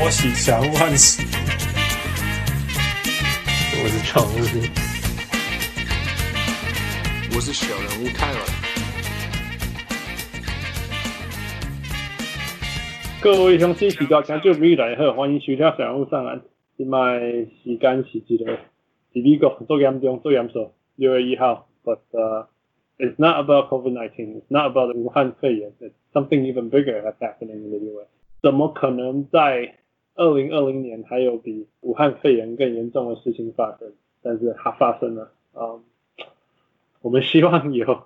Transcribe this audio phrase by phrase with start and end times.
[0.00, 1.22] 托喜祥万喜。
[3.76, 4.32] 我是常务，
[7.34, 8.40] 我是小人物泰文。
[13.20, 16.40] 各位乡亲，大家就未来好，欢迎收听小人物上岸。
[16.78, 18.58] 今麦时间是一个，
[19.12, 21.68] 是美国最严重、最严肃，六月一号。
[21.84, 22.46] But、uh,
[22.98, 24.40] it's not about COVID-19.
[24.40, 25.70] It's not about 武汉肺炎。
[25.78, 28.08] It's something even bigger that's happening in the U.S.
[28.40, 29.74] 怎么可能在
[30.20, 33.90] 二零二零年还有比武汉肺炎更严重的事情发生？
[34.22, 35.32] 但是它发生了。
[35.54, 35.82] 嗯，
[37.00, 38.02] 我们希望有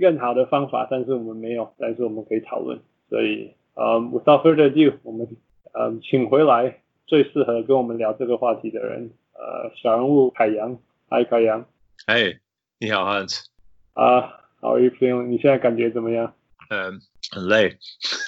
[0.00, 1.74] 更好的方法，但是我们没有。
[1.78, 2.78] 但是我们可以讨论。
[3.10, 5.26] 所以，嗯，without further ado，我们
[5.72, 11.66] 嗯请回来最适合跟我们聊这个话题的人，呃，小人物凯阳，嗨，凯阳，
[12.06, 12.38] 嗨。
[12.78, 13.46] 你好，Hans。
[13.94, 15.26] 啊，How are you feeling？
[15.26, 16.32] 你现在感觉怎么样？
[16.70, 17.00] 嗯，
[17.32, 17.76] 很累。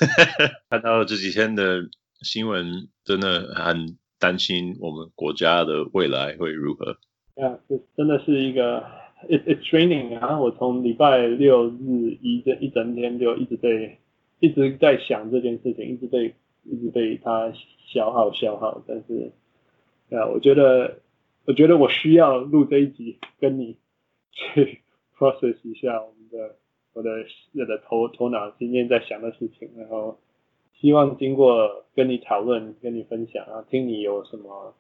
[0.69, 1.83] 看到这几天的
[2.21, 6.93] 新闻，真的很担心我们国家的未来会如何。
[7.37, 8.81] 啊，这真的是一个
[9.29, 10.39] ，it it's raining 啊！
[10.39, 13.99] 我从礼拜六日一整一整天就一直在
[14.41, 17.53] 一直在想这件事情，一直被一直被它
[17.87, 18.83] 消耗消耗。
[18.87, 19.33] 但是，
[20.11, 21.01] 啊，我觉得
[21.45, 23.77] 我觉得我需要录这一集跟你。
[24.55, 24.83] 去
[25.17, 26.55] process 一下我们的
[26.93, 27.11] 我的
[27.55, 30.21] 我的头头脑今天在想的事情，然后
[30.81, 34.75] 希望经过跟你讨论、跟你分享啊，听你有什么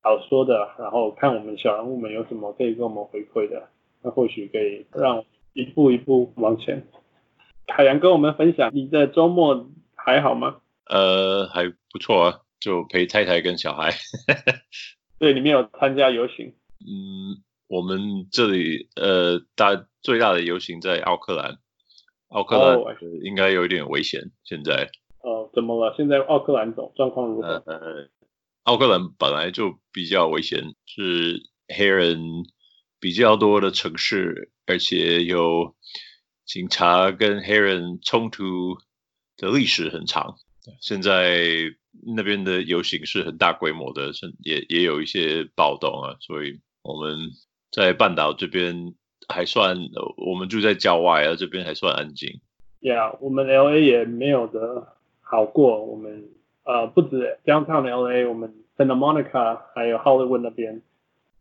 [0.00, 3.68] 好说的，然后看我们小人物们有什么可以跟我们回馈的，
[4.02, 6.86] 那或许可以让一步一步往前。
[7.68, 10.56] 海洋跟我们分享，你的周末还好吗？
[10.86, 13.90] 呃，还不错啊，就陪太太跟小孩。
[15.18, 16.54] 对，你没有参加游行。
[16.80, 17.42] 嗯。
[17.66, 21.56] 我们这里呃大最大的游行在奥克兰，
[22.28, 22.78] 奥克兰
[23.22, 24.20] 应该有一点危险。
[24.44, 24.90] 现在
[25.24, 25.94] 哦，怎么了？
[25.96, 27.62] 现在奥克兰总状况如何？
[27.66, 28.08] 呃，
[28.64, 31.40] 奥克兰本来就比较危险，是
[31.74, 32.18] 黑人
[33.00, 35.74] 比较多的城市，而且有
[36.44, 38.76] 警察跟黑人冲突
[39.36, 40.36] 的历史很长。
[40.80, 41.40] 现在
[42.16, 47.18] 那边的游行是很大规模的，也也有一些暴动啊，所以我们。
[47.74, 48.94] 在半岛这边
[49.26, 49.76] 还算，
[50.16, 52.40] 我们住在郊外啊，这边还算安静。
[52.80, 54.93] Yeah，我们 LA 也没有的
[55.34, 55.84] 好过。
[55.84, 56.28] 我们
[56.62, 60.80] 呃不止 Downtown LA，我们 Santa Monica 还有 Hollywood 那边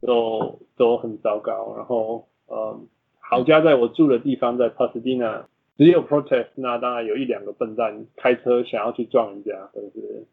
[0.02, 1.76] 都都很糟糕。
[1.78, 2.80] 然后呃，
[3.20, 5.46] 好家在我住的地方在 Pasadena，
[5.78, 10.25] 只有 protest，那当然有一两个笨蛋开车想要去撞人家，但是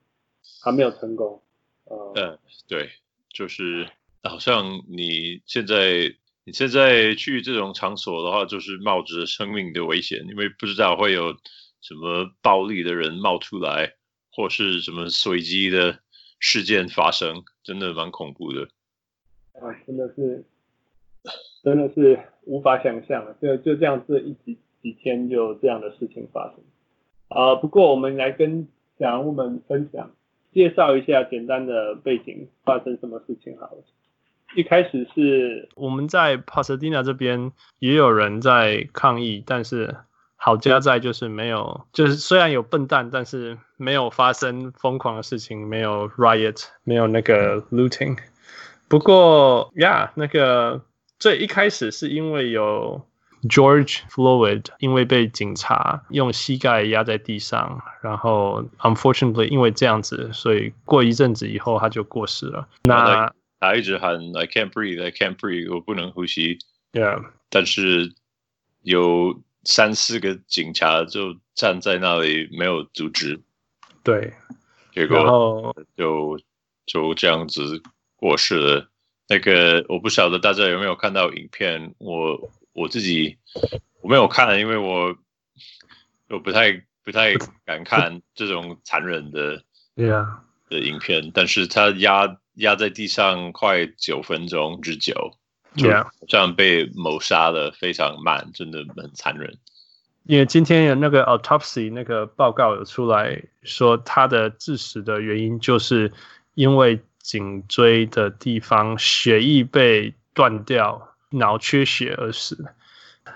[0.65, 1.43] 还没有成功。
[1.85, 2.89] 呃，嗯，对，
[3.29, 3.87] 就是。
[4.23, 11.35] 好像你现在你现在去这种场所的话，就是冒着生命的危险，因为不知道会有
[11.81, 13.95] 什么暴力的人冒出来，
[14.33, 15.99] 或是什么随机的
[16.39, 18.69] 事件发生，真的蛮恐怖的。
[19.55, 20.45] 哎，真的是，
[21.63, 26.65] 真的是无法想象，就就这样这一几几天就这样的事情发生。
[27.29, 28.69] 啊、呃，不过我们来跟
[28.99, 30.11] 小人物们分享，
[30.53, 33.85] 介绍一下简单的背景，发生什么事情好了。
[34.57, 39.95] 一开始是我们在 Pasadena 这边也有人在抗议，但是
[40.43, 48.17] 好家在就是没有，就是虽然有笨蛋，但是没有发生疯狂的事情，没有 riot，没有那个 looting。
[48.89, 50.83] 不过呀，yeah, 那个
[51.19, 53.07] 最一开始是因为有
[53.43, 62.67] George Floyd 因为被警察用膝盖压在地上，然后 unfortunately 因为这样子，所以过一阵子以后他就过世了。
[62.85, 63.31] 那
[63.61, 66.59] 他一直喊 "I can't breathe, I can't breathe"，我不能呼吸。
[66.93, 68.15] Yeah，但是
[68.83, 73.41] 有三四个警察就站在那里没有阻止。
[74.03, 74.33] 对，
[74.93, 76.41] 结果就
[76.87, 77.83] 就这样子
[78.17, 78.91] 过世了。
[79.29, 83.39] 那个我不晓得大家有没有看到影片，我我自己
[84.01, 85.17] 我没有看，因为我
[86.29, 86.73] 我不太
[87.05, 87.35] 不太
[87.65, 89.63] 敢看 这种残忍的
[89.97, 90.27] Yeah
[90.69, 92.39] 的影片，但是他压。
[92.55, 95.39] 压在地上快九分钟之久，
[95.77, 95.89] 就
[96.29, 99.57] 这样被谋杀的非常慢，真的很残忍。
[100.25, 106.13] 因为今天有那个 autopsy 那个报告有出来说，他的致死的原因就是
[106.55, 112.67] 因为颈椎的地方血液被断掉，脑缺血而死。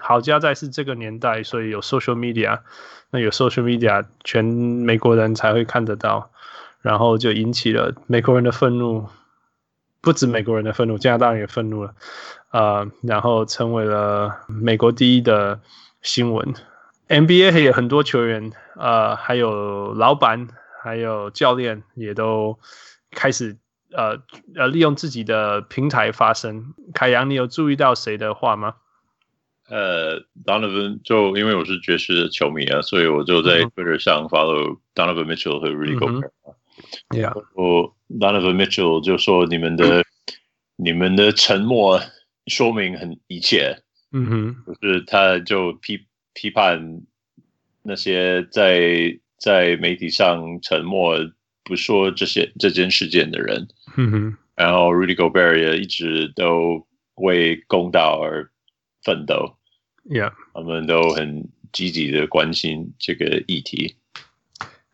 [0.00, 2.60] 好家在是这个年代，所以有 social media，
[3.10, 6.30] 那有 social media，全美国人才会看得到。
[6.82, 9.08] 然后就引起了美国人的愤怒，
[10.04, 11.94] 不止美国人的愤怒，加拿大人也愤怒了，
[12.52, 15.60] 呃，然后成为了美国第一的
[16.02, 16.54] 新闻。
[17.08, 20.48] NBA 也有很多球员，呃，还有老板，
[20.82, 22.58] 还有教练也都
[23.10, 23.56] 开始
[23.92, 24.18] 呃
[24.54, 26.74] 呃利用自己的平台发声。
[26.92, 28.74] 凯阳，你有注意到谁的话吗？
[29.70, 36.30] 呃，Donovan 就因为我是爵士的球迷啊，所以我就在 Twitter 上 follow Donovan Mitchell 和 Rudy Gobert。
[37.10, 40.04] Yeah，我 Donovan Mitchell 就说你们的、嗯、
[40.76, 42.00] 你们的沉默
[42.46, 43.82] 说明很一切。
[44.12, 47.02] 嗯哼，就是他就批批判
[47.82, 51.18] 那些在在媒体上沉默
[51.64, 53.66] 不说这些这件事件的人。
[53.96, 56.86] 嗯哼，然后 Rudy Gobert 也一直都
[57.16, 58.50] 为公道而
[59.02, 59.56] 奋斗。
[60.04, 63.96] Yeah，他们都很积极的关心这个议题。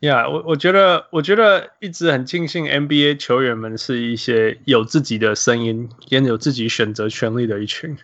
[0.01, 7.95] Yeah，我我觉得我觉得一直很庆幸 NBA 球员们是一些有自己的声音，也有自己选择权利的一群。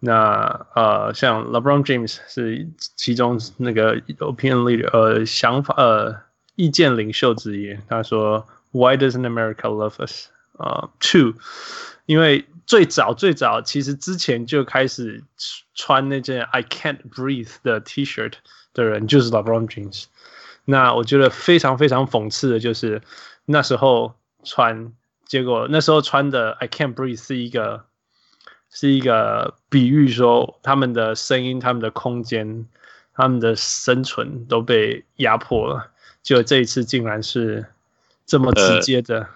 [0.00, 2.66] 那呃，像 LeBron James 是
[2.96, 6.16] 其中那个 opinion leader，呃，想法呃，
[6.56, 7.78] 意见领袖之一。
[7.88, 10.26] 他说：“Why doesn't America love us？”
[10.58, 11.34] 呃，Two，
[12.06, 15.22] 因为最早最早其实之前就开始
[15.76, 18.32] 穿那件 “I can't breathe” 的 T-shirt
[18.74, 20.06] 的人就是 LeBron James。
[20.66, 23.00] 那我觉得非常非常讽刺的就是
[23.46, 24.14] 那时候
[24.44, 24.92] 穿，
[25.24, 27.86] 结果那时候穿的 “I can't breathe” 是一个。
[28.68, 32.66] 是一个比喻，说他们的声音、他们的空间、
[33.14, 35.92] 他们的生存都被压迫了。
[36.22, 37.64] 就这一次，竟然是
[38.26, 39.20] 这么直接的。
[39.20, 39.28] 呃、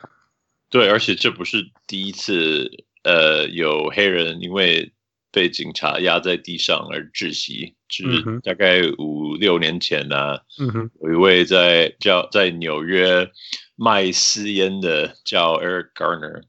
[0.68, 2.70] 对，而且这不是第一次，
[3.04, 4.92] 呃，有黑人因为
[5.32, 7.74] 被警察压在地上而窒息。
[7.88, 8.04] 是
[8.42, 13.28] 大概五六年前呢、啊，嗯哼，有一位在叫在纽约
[13.76, 16.42] 卖私烟的叫 Eric Garner。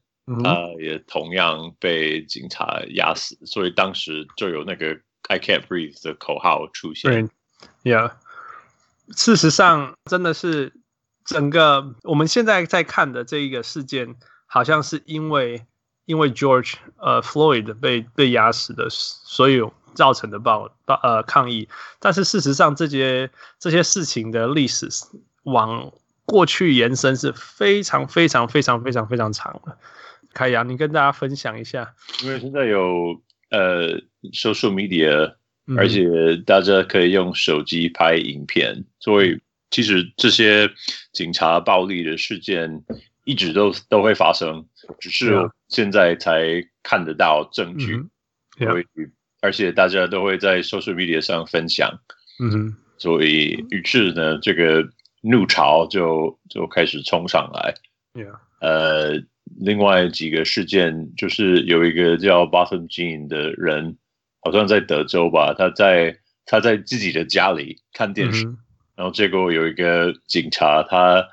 [0.44, 4.96] 他也同样被警察压死，所以当时就有那个
[5.28, 7.28] "I can't breathe" 的口号出现。
[7.82, 8.12] Yeah，
[9.16, 10.72] 事实上，真的是
[11.24, 14.14] 整个我们现在在看的这一个事件，
[14.46, 15.66] 好像是因为
[16.04, 19.62] 因为 George 呃 Floyd 被被压死的，所以
[19.94, 21.68] 造成的暴暴呃抗议。
[22.00, 24.88] 但是事实上，这些这些事情的历史
[25.44, 25.92] 往
[26.24, 29.76] 过去延伸是非常非常非常非常非常长的。
[30.34, 33.20] 凯阳，你跟大家分享一下，因为现在有
[33.50, 34.00] 呃
[34.32, 35.34] social media，
[35.76, 39.38] 而且大家可以用手机拍影片，所以
[39.70, 40.70] 其实这些
[41.12, 42.82] 警察暴力的事件
[43.24, 44.66] 一直都都会发生，
[44.98, 48.02] 只是现在才看得到证据，
[48.58, 48.84] 所以
[49.40, 52.00] 而且大家都会在 social media 上分享，
[52.40, 54.88] 嗯哼，所以于是呢，这个
[55.22, 57.74] 怒潮就就开始冲上来.
[58.60, 59.22] 呃。
[59.58, 63.98] 另外几个事件，就是有一个叫 Botham Jean 的人，
[64.40, 66.16] 好像在德州吧，他在
[66.46, 68.56] 他在自己的家里看电视，嗯、
[68.94, 71.28] 然后结果有一个警察，他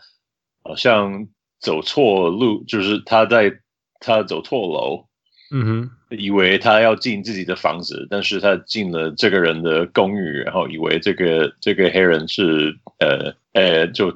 [0.63, 1.27] 好像
[1.59, 3.59] 走错路，就是他在
[3.99, 5.05] 他走错楼，
[5.51, 14.15] 嗯哼，以为他要进自己的房子，但是他进了这个人的公寓，然后以为这个这个黑人是呃呃就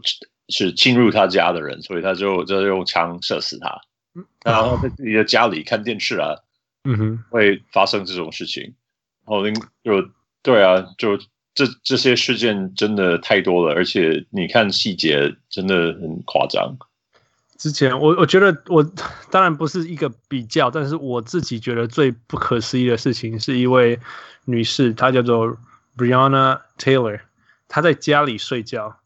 [0.50, 3.82] 是侵入他家的人，所以他就就用枪射死他。
[4.46, 6.36] 然后在自己的家里看电视啊，
[6.84, 8.74] 嗯哼，会发生这种事情。
[9.26, 9.44] 然后
[9.84, 10.10] 就
[10.42, 11.18] 对啊，就
[11.56, 16.78] 这这些事件真的太多了，而且你看细节真的很夸张。
[17.64, 18.84] 之前我我觉得我
[19.32, 23.98] 当然不是一个比较，但是我自己觉得最不可思议的事情是一位
[24.44, 25.58] 女士，她叫做
[25.96, 27.22] Brianna Taylor，
[27.70, 28.98] 她在家里睡觉，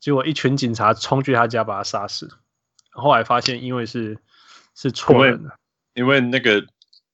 [0.00, 2.30] 结果一群警察冲去她家把她杀死。
[2.92, 4.16] 后来发现因为是。
[4.80, 5.40] 是错的，
[5.94, 6.64] 因为那个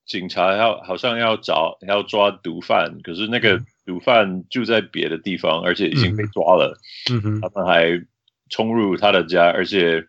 [0.04, 6.78] 警察要好像要找要抓毒贩，可是那个毒贩住在别的地方，而且已经被抓了。
[7.10, 8.04] 嗯哼，他们还
[8.50, 10.06] 冲入他的家，而且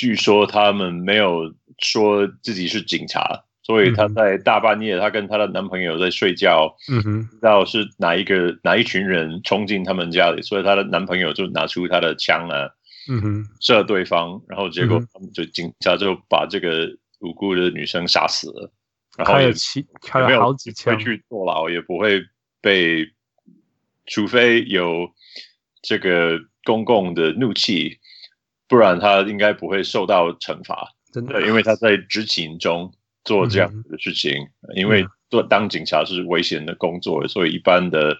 [0.00, 6.74] 据说他们没有说自己是警察，所以她在大半夜，她跟她的男朋友在睡觉。
[6.90, 12.66] 嗯哼，不知道是哪一个哪一群人冲进他们家里，所以她的男朋友就拿出他的枪啊。
[13.10, 16.88] 嗯哼，射对方，然后结果他们就警察就把这个
[17.18, 18.72] 无辜的女生杀死了，
[19.18, 22.22] 然后还有好几枪去坐牢，也不会
[22.62, 23.06] 被，
[24.06, 25.10] 除非有
[25.82, 27.98] 这个公共的怒气，
[28.70, 30.88] 不然他应该不会受到惩罚。
[31.12, 32.90] 真的，因为他在执勤中
[33.24, 38.16] 做这样的事情，嗯、因为做当警察是危险的工作，所以一般的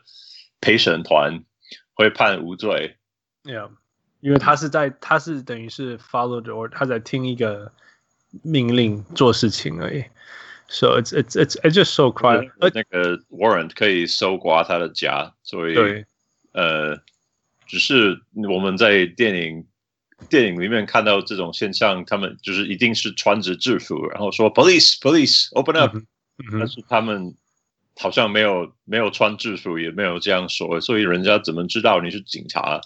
[0.60, 1.44] 陪审团
[1.94, 2.96] 会判无罪。
[3.44, 3.70] Yeah.
[4.20, 7.72] 因为他是在，他是等于是 follow the order，他在听一个
[8.42, 10.04] 命令做事情而已。
[10.68, 12.50] So it's it's it's it's just so quiet。
[12.58, 16.04] 那个 warrant 可以搜刮他的家，所以对，
[16.52, 17.00] 呃，
[17.66, 19.66] 只是我们在电影
[20.28, 26.06] 电影里面看到这种现象，他们就是一定是穿着制服，然后说 “police police open up”，、嗯
[26.52, 27.34] 嗯、但是他们
[27.96, 32.80] 好像没有没有穿制服，也没有这样说，所以人家怎么知道你是警察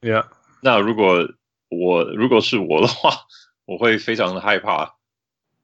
[0.00, 0.26] ？Yeah，
[0.62, 1.28] 那如果
[1.68, 3.10] 我如果是我的话，
[3.66, 4.94] 我会非常的害怕。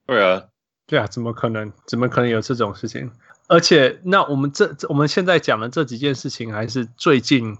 [0.07, 0.45] 对啊，
[0.87, 1.73] 对啊，怎么可能？
[1.87, 3.11] 怎么可能有这种事情？
[3.49, 7.57] 而且，那我们这我们现在讲的这几件事情，还是最近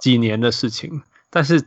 [0.00, 1.02] 几年的事情。
[1.30, 1.62] 但是，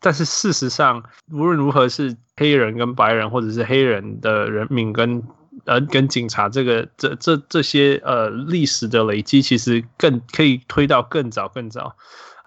[0.00, 5.22] 但是事实上，无论如何是黑人跟白人，或者是黑人的人民跟
[5.64, 11.96] 呃跟警察，这个这这这些呃历史的累积，其实更可以推到更早更早，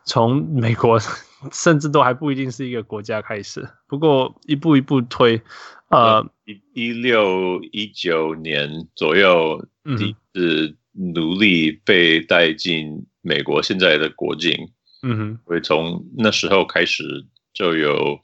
[0.06, 1.00] 从美国
[1.52, 3.68] 甚至都还不一定是一个国家开始。
[3.88, 5.42] 不过一步一步推。
[5.90, 9.60] 呃，一一六一九年左右，
[9.98, 14.54] 第一次奴隶被带进美国现在的国境。
[15.02, 17.26] 嗯哼，所以从那时候开始
[17.60, 18.18] 就有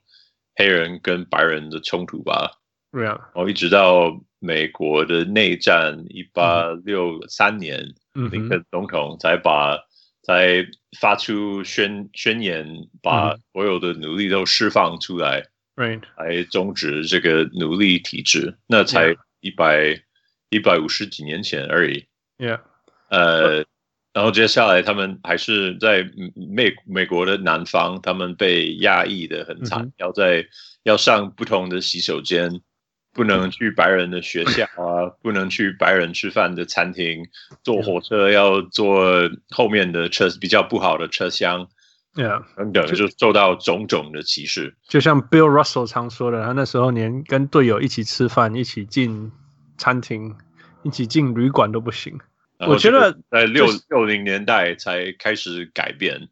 [0.55, 2.49] 黑人跟白人的冲突吧。
[2.93, 9.77] 对啊，然后一直到美国的内战一八六三年，林肯总统才把
[10.23, 10.65] 才
[10.97, 12.65] 发出宣宣言，
[13.01, 15.43] 把所有的奴隶都释放出来。
[15.75, 16.03] Right.
[16.15, 20.01] 来终止这个奴隶体制，那才一百
[20.49, 22.05] 一百五十几年前而已。
[22.37, 22.61] Yeah.
[23.09, 23.65] 呃，
[24.15, 26.09] 然后接下来他们还是在
[26.55, 29.93] 美美国的南方，他们被压抑的很惨，mm -hmm.
[29.97, 30.45] 要在
[30.83, 32.61] 要上不同的洗手间，
[33.13, 37.25] 不能去白人的学校啊，不能去白人吃饭的餐厅，
[37.61, 41.67] 坐火车要坐后面的车，比较不好的车厢。
[42.15, 44.77] Yeah，等等，就受到种种的歧视。
[44.87, 49.29] 就像 Bill Russell 常说的，他那时候连跟队友一起吃饭、一起进
[49.77, 50.33] 餐厅、
[50.83, 52.17] 一起进旅馆都不行。
[52.59, 56.29] 我觉得在六六零年代才开始改变，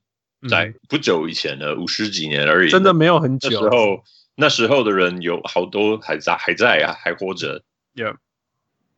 [0.49, 3.49] 在不久以前的五十几年而已，真的没有很久。
[3.49, 4.03] 那时候，
[4.35, 7.63] 那时候的人有好多还在，还在啊，还活着。
[7.95, 8.15] Yeah。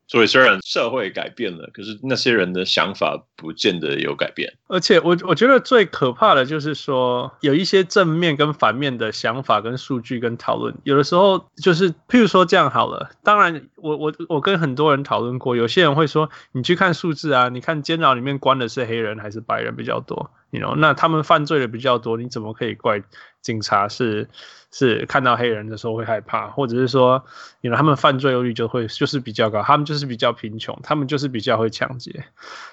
[0.08, 4.54] 所以虽然社会改变了，可是那些人的想法不见得有改变。
[4.68, 13.10] 而且我我觉得最可怕的就是说，有一些正面跟反面的想法跟数据跟讨论，有的时候就是譬如说这样好了。
[13.24, 20.32] 当然我，我我跟很多人讨论过，有些人会说，你去看数字啊，你看监牢里面关的是黑人还是白人比较多
[20.78, 23.02] 那他们犯罪的比较多，你怎么可以怪
[23.42, 24.28] 警察是？
[24.72, 27.24] 是看到黑人的时候会害怕，或者是说，
[27.62, 32.26] 因为他们犯罪率就会就是比较高，他们就是比较贫穷，他们就是比较会抢劫。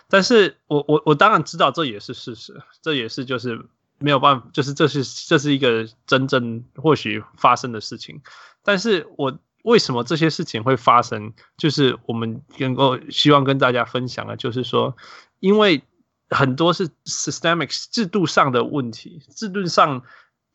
[0.09, 3.67] 但是我我我当然知道这也是事实，这也是就是
[4.01, 8.21] 没有办法，就是这是这是一个真正或许发生的事情。
[8.65, 11.33] 但是我为什么这些事情会发生？
[11.57, 14.97] 就是我们能够希望跟大家分享的，就是说，
[15.39, 15.85] 因为
[16.33, 20.03] 很多是 systemic 制度上的问题，制度上。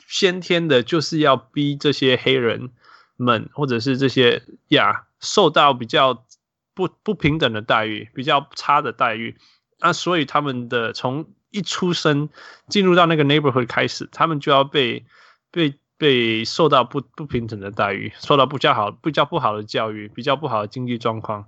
[0.10, 2.69] 先天的就是要逼这些黑人
[3.17, 6.25] 们，或者是这些呀，受到比较
[6.74, 9.36] 不不平等的待遇，比较差的待遇。
[9.79, 12.29] 那所以他们的从一出生
[12.69, 15.05] 进入到那个 neighborhood 开始，他们就要被
[15.51, 21.46] 被被受到不不平等的待遇，受到比较好、比较不好的教育，比较不好的经济状况。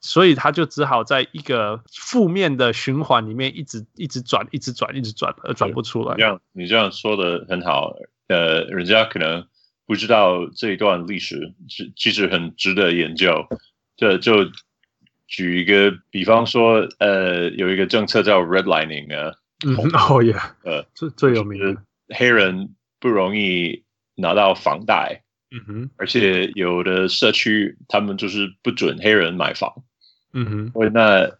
[0.00, 6.14] 所以他就只好在一个负面的循环里面一直一直转，一直转，一直转，而转不出来。
[6.16, 7.96] 这样你这样说的很好，
[8.28, 9.44] 呃，人家可能
[9.86, 13.46] 不知道这一段历史，其其实很值得研究。
[13.96, 14.44] 这就
[15.26, 19.34] 举一个比方说，呃，有一个政策叫 redlining 啊，
[19.66, 21.82] 嗯，哦耶，呃，最最有名的
[22.14, 23.82] 黑人不容易
[24.16, 29.72] 拿到房贷，嗯哼，而且有的社区他们就是不准黑人买房。
[30.32, 31.30] 嗯哼，那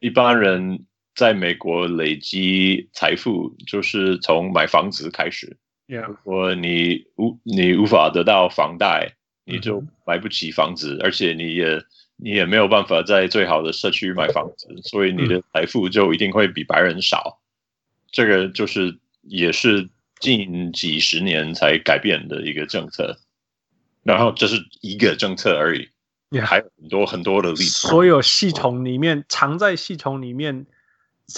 [0.00, 5.56] 一般人在美国累积财富，就是从买房子开始。
[5.86, 11.04] 如果你无你无法得到房贷，你就买不起房子，mm -hmm.
[11.04, 11.80] 而且你也
[12.16, 17.40] 你也没有办法在最好的社区买房子，所以你的财富就一定会比白人少。
[18.10, 19.88] 这个就是也是
[20.20, 23.18] 近几十年才改变的一个政策，
[24.02, 25.88] 然后这是一个政策而已。
[26.30, 30.66] 也、yeah, 还有很多很多的例子，所有系统里面藏在系统里面，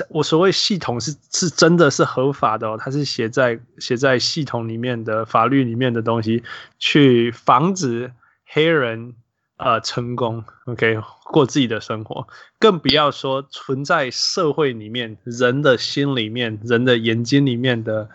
[0.08, 6.42] 我所谓系统是是真的是合法的哦，它是写在写在系统里面的法律里面的东西，
[6.78, 8.10] 去防止
[8.46, 9.12] 黑人
[9.58, 12.26] 呃成功，OK 过自己的生活，
[12.58, 18.08] 更不要说存在社会里面人的心里面人的眼睛里面的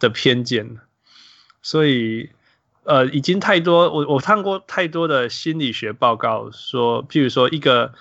[0.00, 0.78] 的偏见，
[1.62, 2.30] 所以。
[2.84, 7.92] 呃，已经太多，我我看过太多的心理学报告说，譬如说一个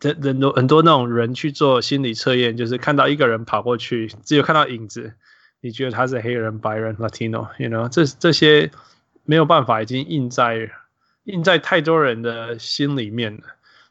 [0.00, 5.12] 很很多很多那种人去做心理测验，就是看到一个人跑过去，只有看到影子，
[5.60, 8.70] 你觉得他是黑人、白人、Latino，you know，这这些
[9.24, 10.72] 没有办法，已经印在
[11.24, 13.42] 印在太多人的心里面了。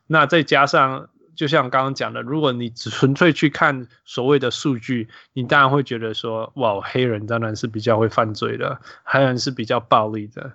[0.08, 10.54] 那再加上，就像刚刚讲的，如果你只纯粹去看所谓的数据，你当然会觉得说，哇，黑人当然是比较会犯罪的，黑人是比较暴力的。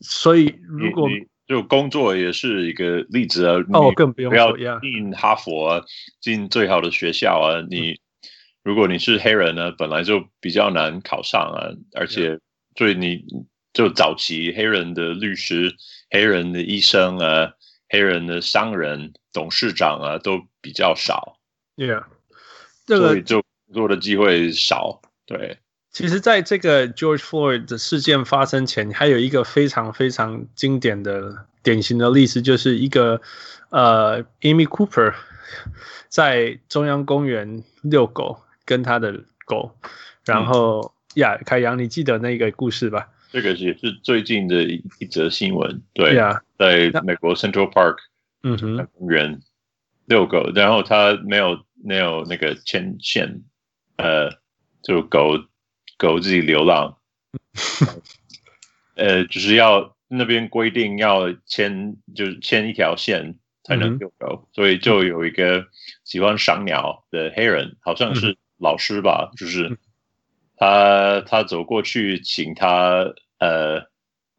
[0.00, 1.08] 所以如果
[1.46, 5.82] 就工作也是一个例子啊，哦，更不用说，不要进哈佛啊，
[6.20, 7.92] 进最好的学校啊，你。
[7.92, 7.98] 嗯
[8.64, 12.38] 如果你是黑人呢，本来就比较难考上啊，而且
[12.76, 13.24] 所以你
[13.72, 15.74] 就早期黑人的律师、
[16.10, 17.50] 黑人的医生啊、
[17.88, 21.38] 黑人的商人、董事长啊都比较少
[21.76, 22.04] ，Yeah，
[22.86, 25.00] 所以就工作的机会少。
[25.26, 25.58] 对，
[25.90, 33.20] 其实，在这个 George Floyd 的事件发生前，还有一个非常非常经典的典型的例子，就是一个
[33.70, 35.14] 呃，Amy Cooper
[36.08, 38.40] 在中央公园遛狗。
[38.68, 39.74] 跟他的狗，
[40.26, 43.08] 然后呀，凯阳，你记得那个故事吧？
[43.32, 47.96] 这个也是最近的一一则新闻，对呀，在美国 Central Park，
[48.42, 49.40] 嗯哼，公园
[50.06, 53.42] 遛狗，然后他没有没有那个牵线，
[53.96, 54.30] 呃，
[54.82, 55.38] 就狗
[55.96, 56.98] 狗自己流浪，
[58.96, 65.66] 呃，就是要那边规定要牵，就是牵一条线才能遛狗，嗯，所以就有一个
[66.04, 68.36] 喜欢赏鸟的黑人，好像是。
[68.60, 69.78] 老师吧，就是
[70.56, 73.06] 他，他走过去请他，
[73.38, 73.86] 呃，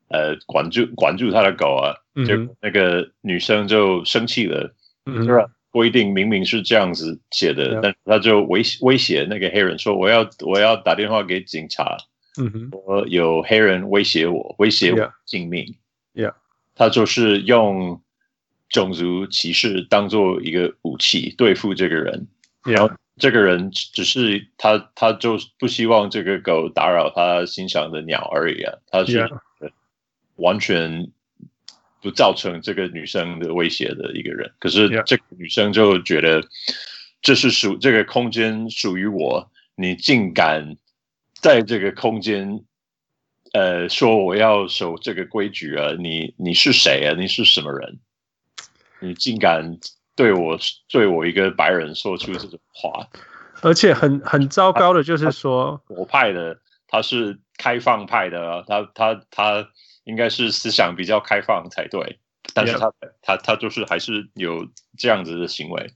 [0.10, 1.96] 呃，管住管住他的狗啊，
[2.26, 4.74] 就那个女生就生气了，
[5.06, 5.46] 嗯，是吧？
[5.72, 11.98] 规定明明是这样子写的，嗯，但他就威威胁那个黑人说：“我要我要打电话给警察，
[12.40, 15.76] 嗯，我有黑人威胁我，威胁我性命。”
[16.16, 16.34] Yeah，
[16.76, 18.02] 他就是用
[18.70, 22.28] 种族歧视当做一个武器对付这个人，
[22.64, 22.92] 然后。
[23.22, 28.74] 这个人只是他，他就不希望这个狗打扰他欣赏的鸟而已啊。
[28.90, 29.30] 他是
[30.38, 31.12] 完全
[32.02, 34.52] 不造成这个女生的威胁的一个人。
[34.60, 36.44] 可是这个女生就觉得
[37.22, 40.78] 这是属这个空间属于我，你竟敢
[41.34, 42.64] 在这个空间，
[43.54, 45.94] 呃，说我要守这个规矩啊？
[45.98, 47.16] 你你是谁啊？
[47.18, 48.00] 你是什么人？
[49.00, 49.78] 你竟敢？
[50.16, 50.60] 对我
[50.90, 53.08] 对我一个白人说出这种话，
[53.62, 56.60] 而且很很糟糕的就是说，我派的
[56.90, 59.70] 他是开放派的，他他他
[60.10, 62.20] 应该是思想比较开放才对，
[62.54, 62.92] 但是他.
[63.22, 64.68] 他他就是还是有
[64.98, 65.94] 这样子的行为，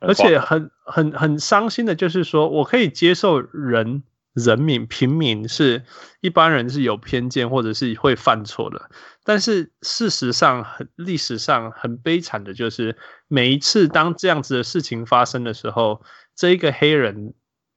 [0.00, 4.02] 而且很很很伤心的就是说，我可以接受人。
[4.32, 5.82] 人民平民是
[6.20, 8.88] 一般人是有偏见或者是会犯错的，
[9.24, 16.04] 但是事实上很历史上很悲惨的就是每一次当这样子的事情发生的时候，
[16.36, 17.34] 这一个黑人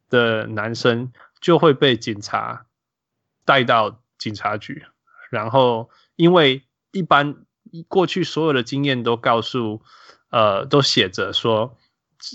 [0.10, 1.12] 的男生
[1.42, 2.68] 就会被警察
[3.46, 4.86] 带到警察局，
[5.34, 7.36] 然后因为一般
[7.88, 9.82] 过去所有的经验都告诉，
[10.30, 11.76] 呃，都写着说，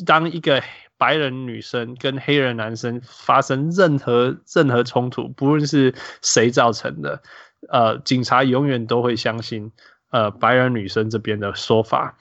[0.05, 0.61] 当一个。
[1.01, 7.23] 白人女生跟黑人男生发生任何任何冲突，不论是谁造成的，
[7.69, 9.71] 呃，警察永远都会相信
[10.11, 12.19] 呃白人女生这边的说法。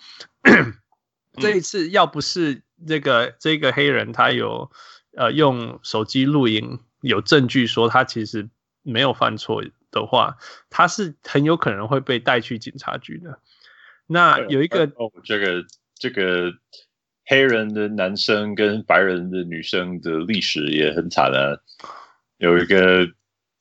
[1.42, 4.70] 这一次要不是这个这个黑人他有
[5.16, 8.48] 呃用手机录影，有证据说他其实
[8.84, 9.64] 没有犯错
[10.00, 10.38] 的话，
[10.70, 13.40] 他是很有可能会被带去警察局的。
[14.06, 15.64] 那有一个哦，这个
[15.96, 16.54] 这个。
[17.30, 21.58] 黑人的男生跟白人的女生的历史也很惨啊。
[22.38, 23.06] 有一个，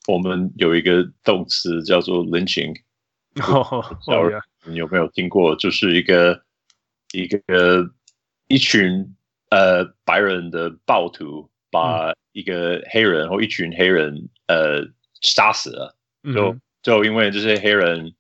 [0.06, 2.72] 我们有一个动词叫做 lynching。
[3.42, 3.84] 哦，
[4.66, 5.56] 你有没有听过？
[5.56, 6.40] 就是一个
[7.10, 7.90] 一个
[8.46, 9.16] 一群
[9.50, 14.86] 呃白人的暴徒把一个黑人或一群黑人呃
[15.22, 15.98] 杀死了。
[16.34, 18.12] 就就因为这些黑人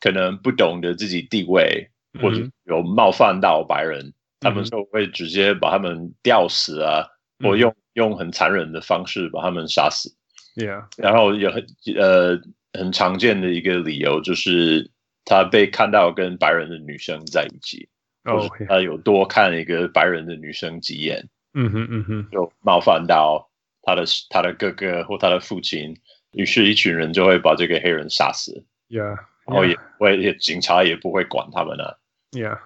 [0.00, 4.12] 可能不懂得自己地位，或者有冒犯到白人。
[4.44, 7.06] 他们就会直接把他们吊死啊，
[7.38, 10.12] 嗯、或用用很残忍的方式把他们杀死。
[10.56, 10.84] Yeah.
[10.96, 11.64] 然后有很
[11.96, 12.40] 呃
[12.72, 14.90] 很常见的一个理由就是
[15.24, 17.88] 他被看到跟白人的女生在一起
[18.24, 23.48] ，oh, 或者他有多看一个白人的女生几眼，嗯哼嗯哼，就冒犯到
[23.82, 25.96] 他的他的哥哥或他的父亲，
[26.32, 28.64] 于是一群人就会把这个黑人杀死。
[28.88, 29.18] Yeah.
[29.46, 31.98] 然后也会也警察也不会管他们了。
[32.30, 32.58] Yeah.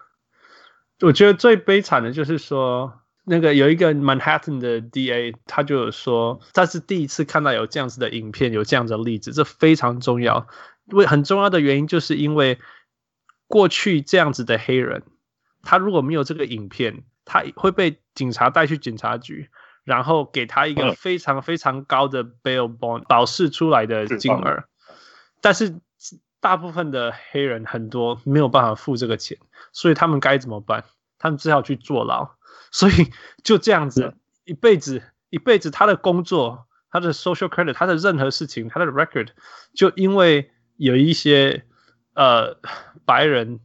[1.00, 10.46] 我觉得最悲惨的就是说，那个有一个 Manhattan 的 DA，他就有说，他是第一次看到有这样子的影片，有这样子的例子，这非常重要。
[10.86, 12.58] 为很重要的原因，就是因为
[13.46, 15.02] 过去这样子的黑人，
[15.62, 19.50] 他如果没有这个影片，他会被警察带去警察局，
[19.86, 24.64] 然后给他一个非常非常高的 bail bond 保释出来的金额，
[25.40, 25.78] 但是
[26.40, 29.38] 大部分的黑人很多没有办法付这个钱，
[29.70, 30.84] 所以他们该怎么办？
[31.18, 32.28] 他们只好去坐牢，
[32.72, 33.12] 所以
[33.44, 39.28] 就这样子一辈子一辈子，他的工作、他的 social credit、他的任何事情、他的 record，
[39.72, 41.64] 就因为有一些
[42.14, 42.58] 呃
[43.04, 43.60] 白人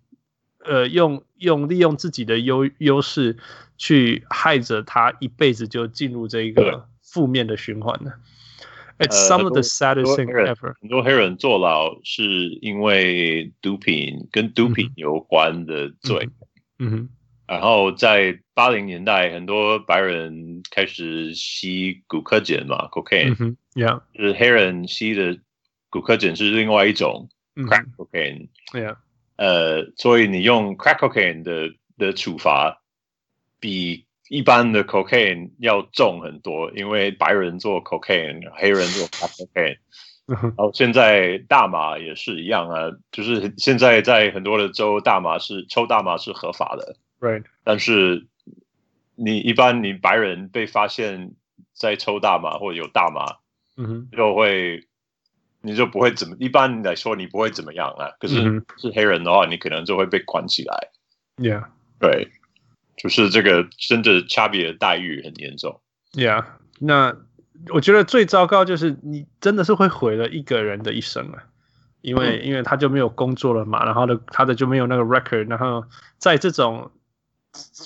[0.66, 3.38] 呃用用利用自己的优优势。
[3.84, 8.14] 去害着他一辈子就进入这个负面的循环了。
[9.00, 10.76] It's some of the saddest thing ever。
[10.80, 12.24] 很多黑人坐牢是
[12.62, 16.30] 因为毒品跟毒品有关的罪。
[16.78, 17.10] 嗯哼。
[17.48, 23.36] 然后在八零年代，很多白人开始吸古柯碱嘛，cocaine。
[23.40, 24.04] 嗯 Yeah。
[24.14, 25.40] 就是黑人吸的
[25.90, 28.50] 古柯碱是另外一种 crack cocaine。
[28.74, 28.98] Yeah。
[29.42, 32.78] 呃，所以你用 crack cocaine 的的处罚。
[33.60, 39.78] 比一般的 cocaine 要重很多，因为白人做 cocaine，黑人做 crack cocaine。
[40.26, 46.96] 然后现在大麻也是一样啊，就是现在在很多的州，大麻是抽大麻是合法的。
[47.20, 47.44] Right。
[47.64, 48.26] 但是
[49.16, 51.34] 你一般你白人被发现
[51.74, 53.38] 在抽大麻或者有大麻，
[53.78, 54.88] 嗯哼，就会
[55.62, 58.12] 你就不会怎么，一般来说你不会怎么样啊。
[58.20, 58.36] 可是
[58.78, 60.90] 是黑人的话，你可能就会被关起来。
[61.38, 61.66] Yeah。
[62.00, 62.32] 对。
[62.98, 65.82] 就是这个真的差别的待遇很严重。
[66.14, 66.46] Yeah，
[66.78, 67.16] 那
[67.70, 71.42] 我觉得最糟糕就是你真的是会毁了一个人的一生啊，
[72.02, 75.84] 因为、嗯、因为他就没有工作了嘛，然后的他的就没有那个 record，然后
[76.20, 76.92] 在这种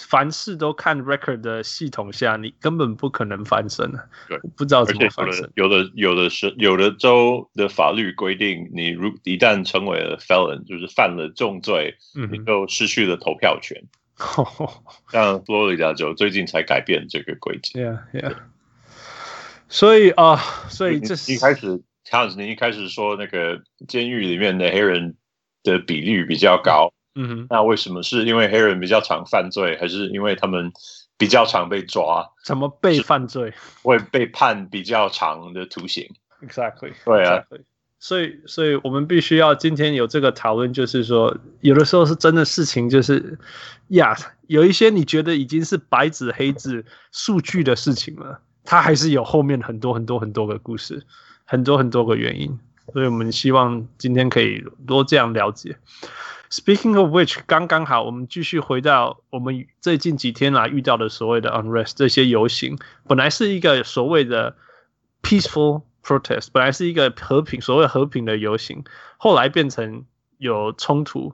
[0.08, 4.10] 凡事都看 record 的系统下，你根本不可能翻身的。
[4.28, 5.49] 对，不知道怎么翻身。
[5.56, 13.84] 有的有的是有的州的法律规定，你如一旦成为了 felon，就是犯了重罪，嗯、你就失去了投票权。
[15.12, 17.80] 像佛罗里达州最近才改变这个规则。
[17.80, 18.36] Yeah, yeah.
[19.67, 25.15] 所以啊，uh, 所以这是一开始，像你一开始说那个监狱里面的黑人
[25.63, 28.04] 的比率比较高，嗯哼，那为什么？
[28.04, 30.71] 是因为黑人比较常犯罪，还是因为他们
[31.17, 32.30] 比较常被抓？
[32.43, 33.54] 怎么被犯罪？
[33.84, 36.10] 会被判比较长的徒刑
[36.41, 36.93] ？Exactly.
[37.06, 37.38] 对啊。
[37.38, 37.62] Exactly.
[37.97, 43.39] 所以，所以我们必须要今天有这个讨论，就是说，有的时候是真的事情，就是
[43.88, 44.15] 呀，
[44.47, 51.01] 有一些你觉得已经是白纸黑字数据的事情了，它还是有后面很多很多很多个故事，
[51.45, 52.60] 很多很多个原因。
[52.93, 55.75] 所以我们希望今天可以多这样了解。
[56.56, 64.56] Speaking of which，刚刚好，我们继续回到我们最近几天来遇到的所谓的 unrest 这些游行，本来是一个所谓的
[65.22, 65.82] peaceful。
[66.06, 68.84] protest 本来是一个和平，所谓和平的游行，
[69.18, 70.06] 后来变成
[70.38, 71.34] 有冲突，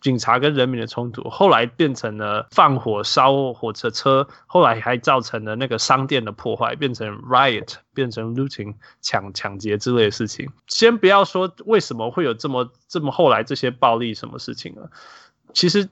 [0.00, 10.48] 警察跟人民的冲突，后来变成了放火烧火车车，后来还造成了那个商店的破坏，变成 riot，变成 looting 抢抢劫之类的事情。
[10.66, 14.90] 先不要说为什么会有这么这么后来这些暴力什么事情了，
[15.52, 15.88] 其实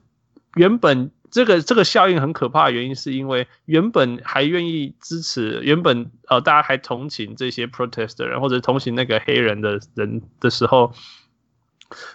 [0.55, 1.11] 原本。
[1.31, 10.93] 这个这个效应很可怕的原因，是因为原本还愿意支持，原本呃大家还同情这些 protest 的人，或者同情那个黑人的人的时候，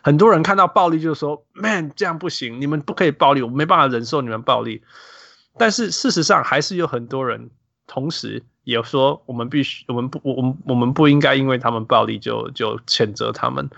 [0.02, 4.82] 很多人看到暴力就是说：“Man，这样不行，你们不可以暴力，我没办法忍受你们暴力。”
[5.58, 7.50] 但是事实上，还是有很多人
[7.86, 13.68] 同时也说：“我们必须，我们不，我我们不应该因为他们暴力就就谴责他们。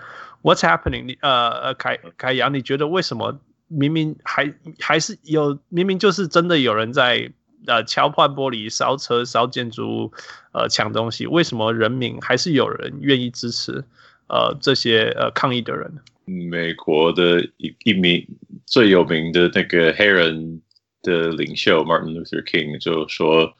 [0.41, 1.05] ”What's happening？
[1.05, 3.39] 你呃呃凯凯阳，你觉得为什么？
[3.69, 7.31] 明明还还是有，明明就是真的有人在
[7.65, 10.13] 呃敲破玻璃、烧车、烧建筑物、
[10.51, 13.83] 呃抢东西，为什么人民还是有人愿意支持
[14.27, 15.91] 呃这些呃抗议的人？
[16.25, 18.25] 美国的一一名
[18.65, 20.61] 最有名的那个黑人
[21.01, 23.53] 的领袖 Martin Luther King 就说：“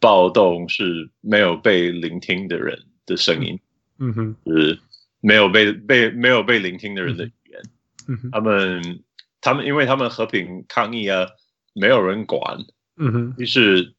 [0.00, 3.58] 暴动是没有被聆听的人的声音。”
[3.98, 4.78] 嗯哼，是
[5.20, 7.60] 没有被被没有被聆听的人的语言。
[8.08, 9.02] 嗯哼，他们。
[9.44, 11.26] 他们因为他们和平抗议啊，
[11.74, 12.64] 没有人管。
[12.96, 13.92] 嗯哼，于是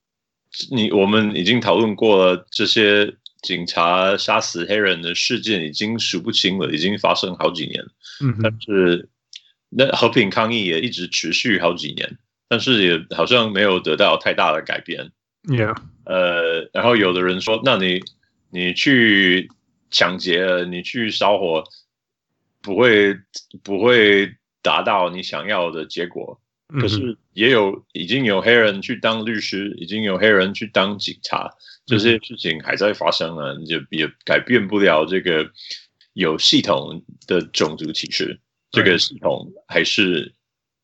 [0.71, 3.13] 你我们已经讨论过了，这些
[3.43, 7.85] 警察杀死黑人的事件已经数不清了，已经发生好几年。
[8.21, 9.07] 嗯，但是
[9.69, 12.17] 那和平抗议也一直持续好几年，
[12.49, 15.11] 但是也好像没有得到太大的改变。
[15.43, 18.01] Yeah，呃，然后有的人说，那你
[18.49, 19.51] 你去
[19.91, 21.63] 抢劫，你去烧火，
[22.63, 23.19] 不会
[23.61, 24.33] 不会。
[24.65, 26.39] 达到你想要的结果，
[26.79, 31.49] 可是也有已经有黑人去当律师，已经有黑人去当警察，
[31.85, 35.49] 这些事情还在发生啊，就也改变不了这个
[36.13, 38.39] 有系统的种族歧视，
[38.71, 40.33] 这个系统还是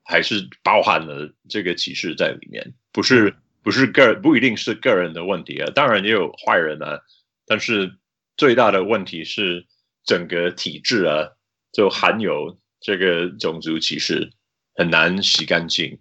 [0.04, 7.00] 还是包含了这个歧视在里面，不是不是个，不一定是个人的问题啊，当然也有坏人啊，
[7.46, 7.96] 但是
[8.38, 9.66] 最大的问题是
[10.04, 11.30] 整个体制啊，
[11.74, 14.32] 就含有这个种族歧视，
[14.80, 16.00] 很难洗干净。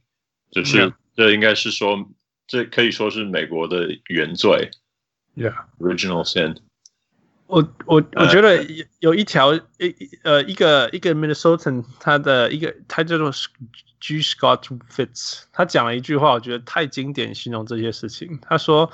[0.52, 2.08] 就是、嗯、这应该是说，
[2.46, 4.70] 这可以说是美国的原罪。
[5.36, 6.58] Yeah，original sin。
[7.48, 8.64] 我我我觉得
[9.00, 9.60] 有一条一
[10.22, 13.32] 呃一个一个 Minnesotan 他的一个他叫做
[14.00, 18.38] G Scott Fitz，他讲了一句话，我觉得太经典，形容这些事情。
[18.42, 18.92] 他说：“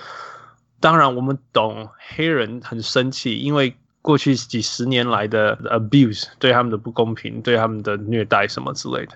[0.81, 9.13] 当然我们懂黑人很生气，因为过去几十年来的 abuse 对他们的不公平，对他们的虐待什么之类的。”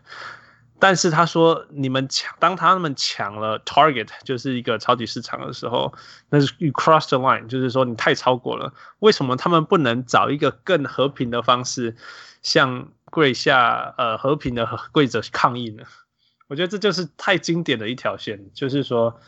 [0.81, 5.93] 但是他说，你们抢，当他们抢了 Target，就是一个超级市场的时候，
[6.31, 8.73] 那是 you cross the line，就是说你太超过了。
[9.01, 11.97] 为什么他们不能找一个更和平的方式，
[12.43, 15.83] 向跪下呃和平的跪着抗议呢？
[16.47, 19.21] 我觉得这就是太经典的一条线，就是说，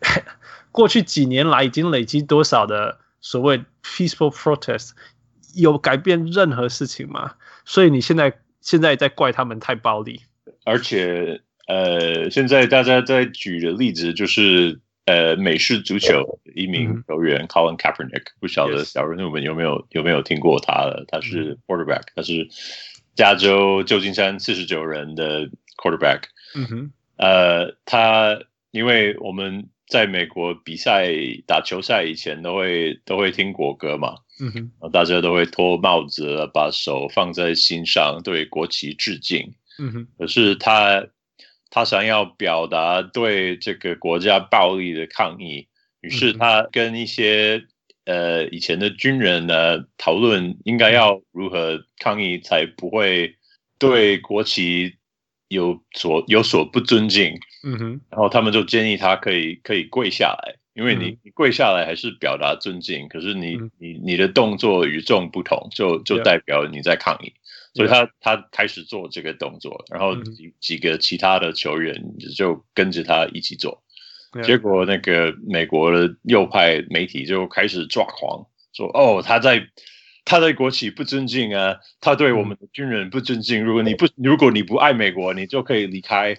[0.70, 4.92] 过去几年来已经累积多少的所谓 peaceful protest，
[5.54, 7.34] 有改变任何事情吗？
[7.64, 10.22] 所以你现在现在在怪他们太暴力。
[10.64, 21.04] 而且，呃，现在大家在举的例子就是，呃，美式足球一名球员 Colin Kaepernick，不晓得小人物们有没有有没有听过他了？
[21.08, 22.48] 他是 quarterback，他是
[23.14, 26.22] 加州旧金山四十九人的 quarterback。
[26.54, 31.12] 嗯哼，呃，他因为我们在美国比赛
[31.46, 39.52] 打球赛以前都会都会听国歌嘛，嗯哼，大家都会脱帽子，把手放在心上，对国旗致敬。
[39.78, 41.06] 嗯哼，可是他
[41.70, 45.66] 他想要表达对这个国家暴力的抗议，
[46.00, 47.64] 于是他跟一些
[48.04, 53.34] 呃以前的军人呢讨论应该要如何抗议才不会
[53.78, 54.94] 对国旗
[55.48, 57.34] 有所有所不尊敬。
[57.64, 67.32] 嗯哼，然后他们就建议他可以可以跪下来，因为你你跪下来还是表达尊敬，可是你你你的动作与众不同，就就代表你在抗议。
[67.74, 72.00] 所以他他开始做这个动作，然后几几个其他的球员
[72.36, 73.82] 就跟着他一起做，
[74.44, 79.66] 结果那个美国的右派媒体就开始抓狂，说哦，他在
[80.24, 83.64] 他对国旗不尊敬啊，他对我们的军人不尊敬。
[83.64, 86.36] 如果你不如果你不爱美国，你就可以离开，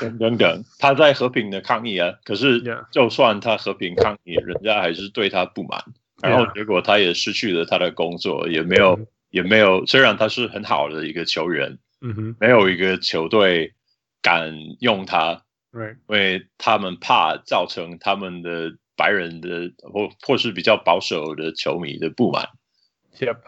[0.00, 0.64] 等等等。
[0.80, 2.60] 他在和平的抗议啊，可是
[2.90, 5.84] 就算他和平抗议，人家还是对他不满，
[6.20, 8.98] 然后结果他也失去了他的工作，也没有。
[9.34, 13.74] 也没有，虽然他是很好的一个球员，嗯哼，没有一个球队
[14.22, 15.42] 敢用他，
[15.72, 22.48] 对，因为他们怕造成他们的白人的或或是比较保守的球迷的不满
[23.18, 23.38] ，Yep，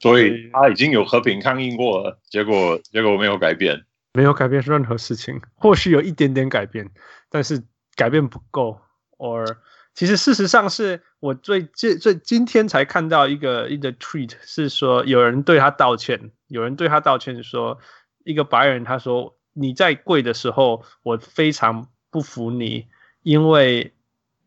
[0.00, 6.90] 所以他已经有和平抗议过了，结果结果没有改变，没有改变任何事情，或许有一点点改变，
[7.30, 7.62] 但是
[7.94, 8.80] 改变不够
[9.18, 9.58] ，or。
[9.94, 17.78] 其实事实上是我最最最今天才看到一个一个 tweet，是说有人对他道歉，有人对他道歉说，
[18.24, 22.88] 一个白人他说，你在跪的时候，我非常不服你，
[23.22, 23.92] 因为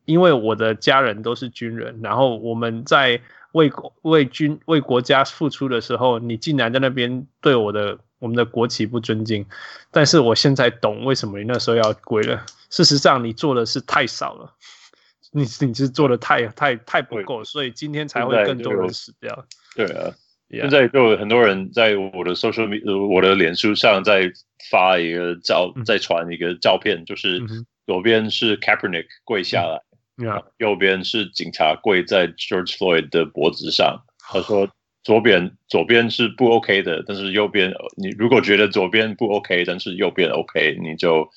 [0.03, 3.21] 因为我的家人都是军人，然后我们在
[3.53, 9.45] 为国为军为国家付出的时候，你竟然在那边对我的我们的国旗不尊敬，
[9.91, 12.45] 但是我现在懂为什么你那时候要跪了。
[12.69, 14.51] 事实上你做的是太少了。
[15.35, 19.45] 你你是做的太太太不够，所以今天才会更多人死掉。
[19.75, 20.15] 对啊.
[20.49, 24.31] 现在就有很多人在我的 social media 我的脸书上在
[24.69, 27.41] 发一个照，在传一个照片，嗯、就是
[27.85, 29.81] 左边是 Kaepernick 跪下来，
[30.23, 34.05] 嗯、右边是警察跪在 George Floyd 的脖子上。
[34.19, 34.69] 他说
[35.03, 41.27] 左边左边是不 OK 的，但是右边你如果觉得左边不 OK，但是右边 OK，你就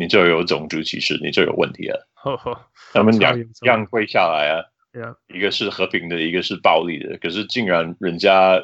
[0.00, 2.08] 你就有种族歧视，你就有问题了。
[2.16, 2.58] 呵呵
[2.94, 5.14] 他们两样跪下来啊，yeah.
[5.28, 7.18] 一个是和平的，一个是暴力的。
[7.18, 8.58] 可是竟然人家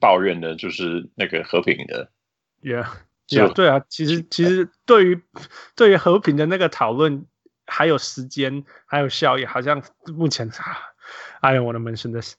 [0.00, 2.10] 抱怨的就是那个和平的
[2.62, 3.82] ，Yeah，Yeah，对啊。
[3.90, 5.22] 其实其实对于
[5.76, 7.26] 对于和平的那个讨论，
[7.66, 10.78] 还有时间，还有效益，好像目前啊
[11.40, 12.34] ，I don't want to mention this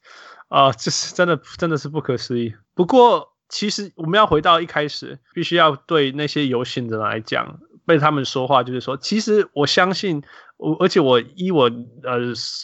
[0.48, 2.56] 啊，这是真的真的是不可思议。
[2.74, 10.24] 不过其实我们要回到一开始，必须要对那些游行的人来讲，被他们说话，就是说，其实我相信。
[10.62, 11.72] 我而且我依我
[12.04, 12.20] 呃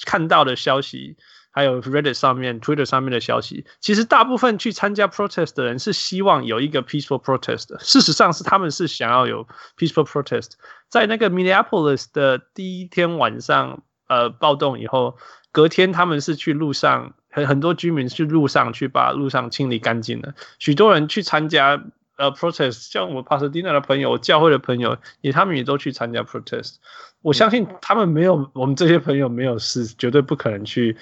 [0.05, 1.15] 看到的消息，
[1.49, 7.73] 还有 Reddit 上面、Twitter 上面的消息，其实大部分去参加 protest 的人是希望有一个 peaceful protest。
[7.79, 10.55] 事实上是他们是想要有 peaceful protest。
[10.89, 15.15] 在那个 Minneapolis 的第一天晚上，呃，暴动以后，
[15.53, 20.33] 隔天他们是去路上，很很多居民去路上去把路上清理干净了。
[20.59, 21.81] 许多人去参加
[22.17, 26.75] 呃 protest，像我帕萨迪纳的朋友，我教会的朋友，也他们也都去参加 protest。
[27.21, 30.95] 我相信他们没有我们这些朋友没有事，绝对不可能去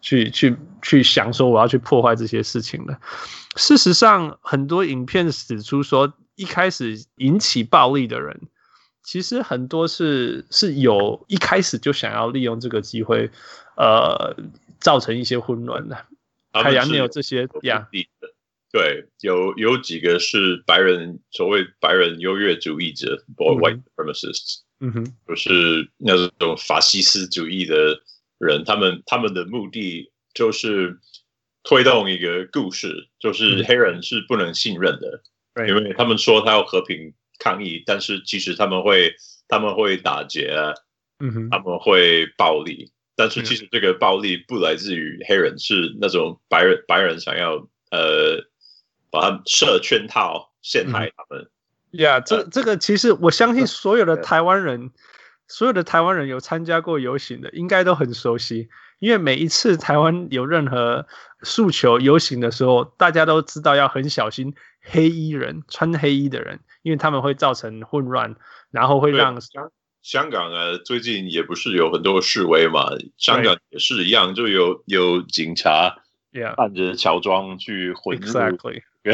[0.00, 2.98] 去去去想说我要去破坏这些事情的。
[3.56, 8.40] 事实上，很多影片指出说，一开始引起暴力的人，
[9.02, 13.30] 其实很多是是有一开始就想要利用这个机会，
[13.76, 14.34] 呃，
[14.80, 15.96] 造成一些混乱的。
[16.52, 17.86] 海洋，你有这些呀？
[18.72, 27.98] 对，有有几个是白人，所谓白人优越主义者，or white supremacists，嗯哼，就是那种法西斯主义的
[28.38, 30.98] 人，他们他们的目的就是
[31.62, 35.22] 推动一个故事，就是黑人是不能信任的，
[35.54, 39.14] 嗯、因为他们说他要和平抗议，但是其实他们会
[39.48, 40.52] 他们会打劫，
[41.20, 48.44] 嗯哼，他们会暴力，但是其实这个暴力不来自于黑人，是那种白人白人想要呃。
[49.10, 51.48] 把他设圈套，陷害他们。
[51.92, 54.90] 呀、嗯，yeah, 这这个其实我相信所有的台湾人，
[55.48, 58.68] 所有的台湾人有参加过游行的，应该都很熟悉。
[58.98, 61.06] 因为每一次台湾有任何
[61.42, 68.36] 诉求游行的时候，大家都知道要很小心黑衣人，穿黑衣的人，因为他们会造成混乱，
[68.70, 69.70] 然后会让香
[70.02, 76.02] 香港啊，最近也不是有很多示威嘛，香港也是一样，就有有警察。
[76.54, 78.30] 扮着乔装去混入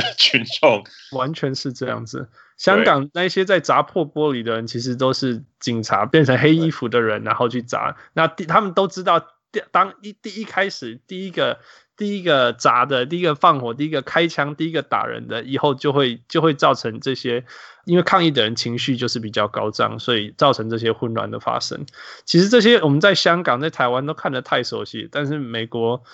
[0.17, 2.29] 群众，完全是这样子。
[2.57, 7.97] 香港那些在砸破玻璃的人，其实都是警察变成黑衣服的人，然后去砸。
[8.13, 9.27] 那他们都知道，
[9.73, 11.59] 当一第一开始第一个
[11.97, 17.45] 第一个砸的，第一个放火，第一个开枪，第一个打人的，以后就会就会造成这些，
[17.85, 21.85] 因为抗议的人情绪就是比较高涨，所以造成这些混乱的发生。
[22.25, 26.05] 其实这些我们在香港、在台湾都看得太熟悉，但是美国。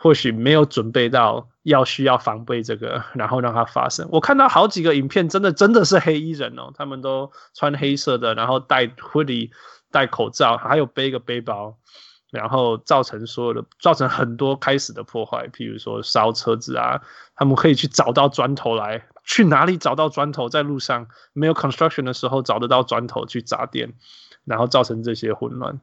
[0.00, 4.08] 或许没有准备到要需要防备这个，然后让它发生。
[4.12, 9.50] 我看到好几个影片，真的真的是黑衣人哦，他们都穿黑色的，然后戴 hoodie、
[9.90, 11.76] 戴口罩，还有背个背包，
[12.30, 17.02] 然后造成所有的造成很多开始的破坏，譬如说烧车子啊，
[17.34, 20.48] 他们可以去找到砖头来，去哪里找到砖头？
[20.48, 23.92] 在路上没有 construction 的时候找得到砖头去砸店，
[24.44, 25.80] 然后造成这些混乱。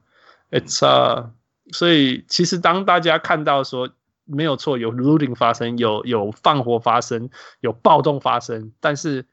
[0.50, 1.30] It's a，
[1.70, 3.90] 所以其实当大家看到说。
[4.26, 9.24] 没有错，有 looting 发生，有有放火发生，有暴动发生，但是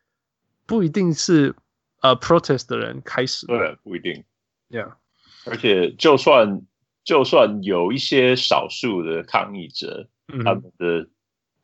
[0.67, 1.55] 不一定是
[2.01, 3.47] 呃 protest 的人开始。
[3.47, 4.23] 对，不一定。
[4.69, 4.93] Yeah，
[5.45, 6.61] 而且就算
[7.03, 11.09] 就算有一些少数的抗议者，嗯、他们的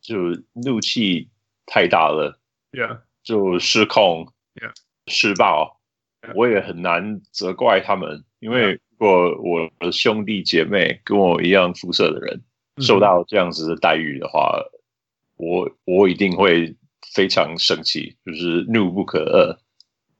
[0.00, 0.16] 就
[0.52, 1.30] 怒气
[1.66, 2.40] 太大了
[2.72, 4.72] ，Yeah，就失控，Yeah，
[5.06, 5.80] 施暴.
[6.34, 12.42] 我也很难责怪他们，因为如果我的兄弟姐妹跟我一样肤色的人。
[12.80, 14.58] 受到这样子的待遇的话，
[15.38, 16.74] 嗯、我我一定会
[17.14, 19.56] 非常生气，就是怒不可遏。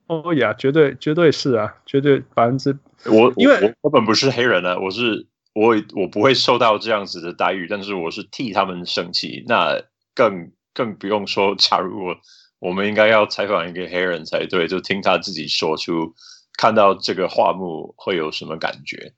[0.06, 9.44] 哦呀，绝对绝对是啊，绝对百分之我因为我根本不是黑人呢、啊，我是我我不会受到这样子的待遇，但是我是替他们生气。
[9.46, 9.80] 那
[10.14, 12.16] 更更不用说，假如我
[12.58, 16.12] 我们应该要采访一个黑人才对，就听他自己说出
[16.58, 19.12] 看到这个画幕会有什么感觉，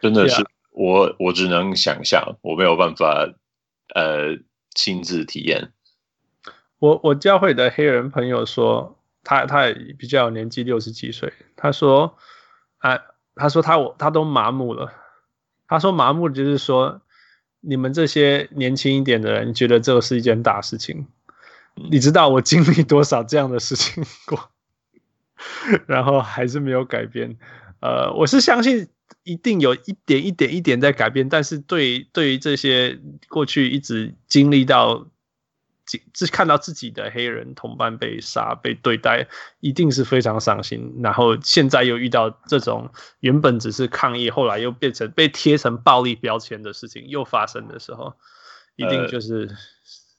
[0.00, 0.46] 真的是。
[0.78, 3.28] 我我只能想象，我没有办法，
[3.96, 4.38] 呃，
[4.76, 5.72] 亲自体验。
[6.78, 11.32] 我我教会的黑人朋友说，他他也比较有年纪，六十几岁。
[11.56, 12.16] 他说，
[12.78, 12.96] 啊，
[13.34, 14.92] 他说他我他都麻木了。
[15.66, 17.00] 他说麻木就是说，
[17.60, 21.08] 你们这些年轻一点的人觉得这个是一件大事情。
[21.74, 24.50] 你知道我经历多少这样的事情过，
[25.86, 27.36] 然后还是没有改变。
[27.80, 28.88] 呃，我是相信。
[29.24, 35.06] 一定有一点一点一点在改变，但是对对于这些过去一直经历到，
[36.12, 39.26] 自看到自己的黑人同伴被杀被对待，
[39.60, 41.00] 一定是非常伤心。
[41.02, 42.90] 然后现在又遇到这种
[43.20, 48.14] 原本只是抗议，后来又变成被贴成暴力标签的事情又发生的时候，
[48.76, 49.48] 一定就是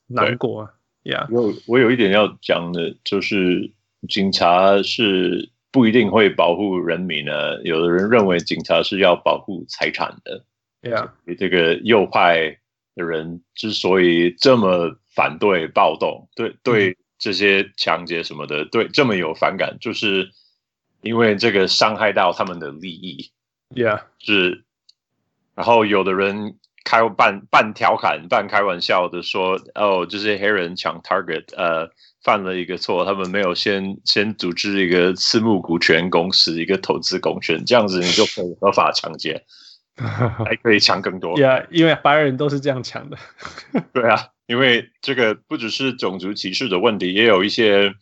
[0.08, 0.70] 难过。
[1.04, 3.72] 呀，我我有一点要讲的，就是
[4.08, 5.50] 警察是。
[5.72, 7.62] 不一定会保护人民呢。
[7.64, 10.44] 有的人认为警察是要保护财产的。
[10.82, 12.58] 对啊，这个右派
[12.96, 20.30] 的人之所以这么反对暴动，对对这些抢劫什么的，对这么有反感，就是
[21.02, 23.32] 因为这个伤害到他们的利益。
[23.76, 24.64] Yeah，是。
[25.54, 31.92] 然后有的人开半半调侃、半开玩笑的说：“哦，这些黑人抢 Target，呃。”
[32.24, 39.46] 犯了一个错，他们没有先先组织一个私募股权公司，一个投资公权，这样子你就可以合法抢劫。
[40.00, 41.38] 还可以抢更多。
[41.38, 43.18] Yeah，因为白人都是这样抢的。
[43.92, 47.94] 对啊，因为这个不只是种族歧视的问题，也有一些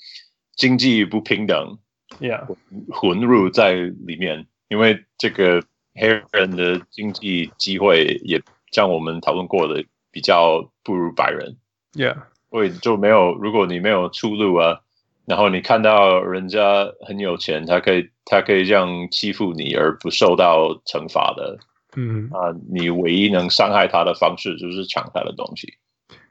[0.55, 1.79] 经济不平等
[2.19, 2.55] ，Yeah，
[2.93, 4.45] 混入在里面。
[4.67, 5.63] 因为这个
[5.95, 11.57] 黑人的经济机会也像我们讨论过的，比较不如白人。
[11.93, 12.17] Yeah，
[12.49, 14.81] 所以就没有，如果你没有出路啊。
[15.25, 21.57] 然后你看到人家很有钱，他可以他可以这样欺负你而不受到惩罚的，
[21.97, 25.73] 嗯啊，你唯一能伤害他的方式就是抢他的东西。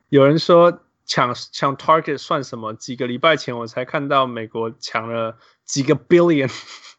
[0.09, 2.73] 有人说抢抢 Target 算什么？
[2.73, 5.37] 几个礼拜前我才看到美国抢了
[5.67, 6.51] 几个 billion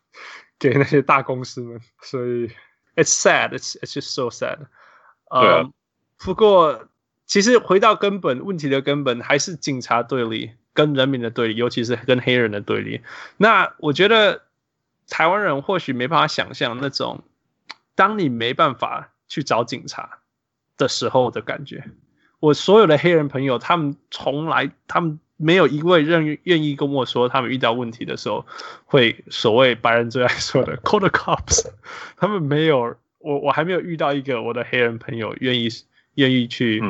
[0.60, 2.48] 给那些大公司们，所以
[2.96, 4.60] it's sad，it's it's just so sad。
[5.32, 5.68] 对啊，
[6.20, 6.88] 不过
[7.28, 10.50] 其实回到根本问题的根本还是警察对立。
[10.74, 13.02] 跟人民的对立，尤其是跟黑人的对立。
[13.38, 14.44] 那我觉得
[15.08, 17.24] 台湾人或许没办法想象那种，
[17.96, 20.20] 当你没办法去找警察
[20.78, 21.84] 的时候的感觉。
[22.40, 28.46] 我所有的黑人朋友，他们从来，他们没有一位愿愿意跟我说，他们遇到问题的时候，
[28.86, 31.66] 会所谓白人最爱说的 “call the cops”。
[32.18, 35.70] 他们没有，我我还没有遇到一个我的黑人朋友愿意
[36.14, 36.84] 愿意去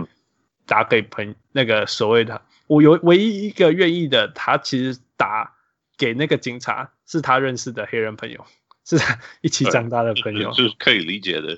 [0.67, 2.39] 打给朋那个所谓的。
[2.67, 5.55] 我有唯一一个愿意的，他其实打
[5.97, 8.45] 给那个警察，是他认识的黑人朋友，
[8.85, 11.57] 是他一起长大的朋友，是可以理解的。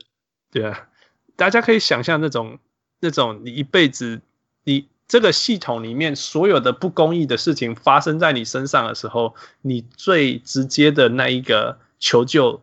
[0.52, 0.88] 对啊，
[1.36, 2.60] 大家可以想象那种
[3.00, 4.22] 那种你一辈子，
[4.64, 12.62] 你这个系统里面所有的不公义的事情发生在你身上的时候，你最直接的那一个求救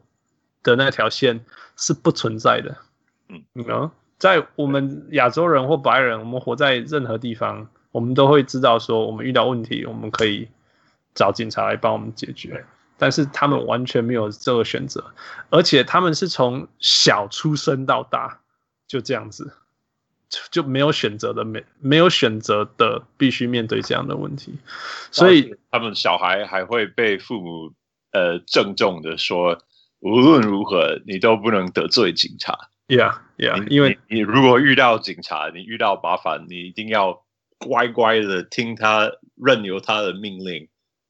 [0.62, 1.44] 的那条线
[1.76, 2.76] 是不存在的。
[3.28, 3.64] 嗯，你
[4.18, 7.68] 在我们亚洲人或白人，我们活在任何地方。
[7.92, 10.46] 我们都会知道说，我们遇到问题，我们可以
[11.14, 12.62] 找警察来帮我们解决。
[12.98, 15.02] 但是他们完全没有这个选择，
[15.48, 18.40] 而且他们是从小出生到大
[18.86, 19.50] 就这样子，
[20.50, 24.58] 就没有选择的，没没有选择的，必须面对这样的问题。
[25.10, 27.72] 所以他们小孩还会被父母
[28.12, 29.58] 呃郑重的说，
[30.00, 32.68] 无论如何你都不能得罪警察。
[32.88, 37.24] Yeah, yeah，因为你，你如果遇到警察，你遇到麻烦，你一定要。
[37.58, 40.68] 乖乖的听他，任由他的命令，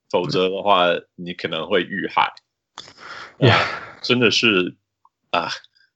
[0.08, 2.32] 否则的话，你可能会遇害。
[3.38, 3.50] yeah.
[3.50, 4.76] 呃，真的是
[5.30, 5.48] 啊！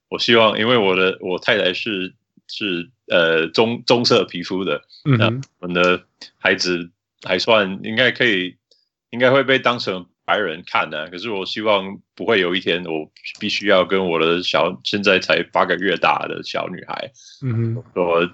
[0.09, 2.17] 我希望，因为我的我太太是
[2.49, 5.43] 是呃棕棕色皮肤的，嗯、mm，hmm.
[5.61, 6.05] 我们的
[6.37, 6.91] 孩子
[7.23, 8.57] 还算应该可以，
[9.11, 11.09] 应该会被当成白人看的。
[11.11, 13.11] 可是我希望不会有一天，我
[13.41, 17.11] 必须要跟我的小现在才八个月大的小女孩，
[17.43, 17.85] 嗯、mm，hmm.
[17.95, 18.31] 说。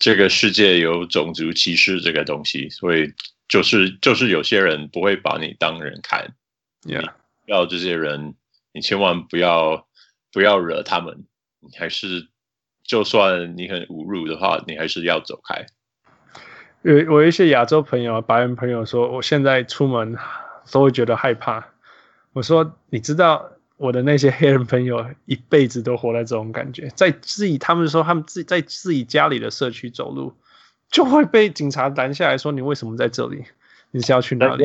[0.00, 3.12] 这个世界有种族歧视这个东西，所以
[3.46, 6.34] 就是就是有些人不会把你当人看
[6.82, 7.12] ，Yeah.
[7.46, 8.34] 要这些人，
[8.72, 9.86] 你千万不要
[10.32, 11.24] 不要惹他们，
[11.60, 12.26] 你还是
[12.82, 15.66] 就算你很侮辱的话，你还是要走开。
[16.82, 20.16] 有我有一些亚洲朋友、白人朋友说，我现在出门
[20.72, 21.64] 都会觉得害怕。
[22.32, 23.48] 我说，你知道？
[23.78, 30.32] 我的那些 黑人朋友一辈子都活在这种感觉，在自己他们说他们自己在自己家里的社区走路，
[30.88, 33.42] 就会被警察拦下来说，你为什么在这里？
[33.90, 34.64] 你是要去哪里？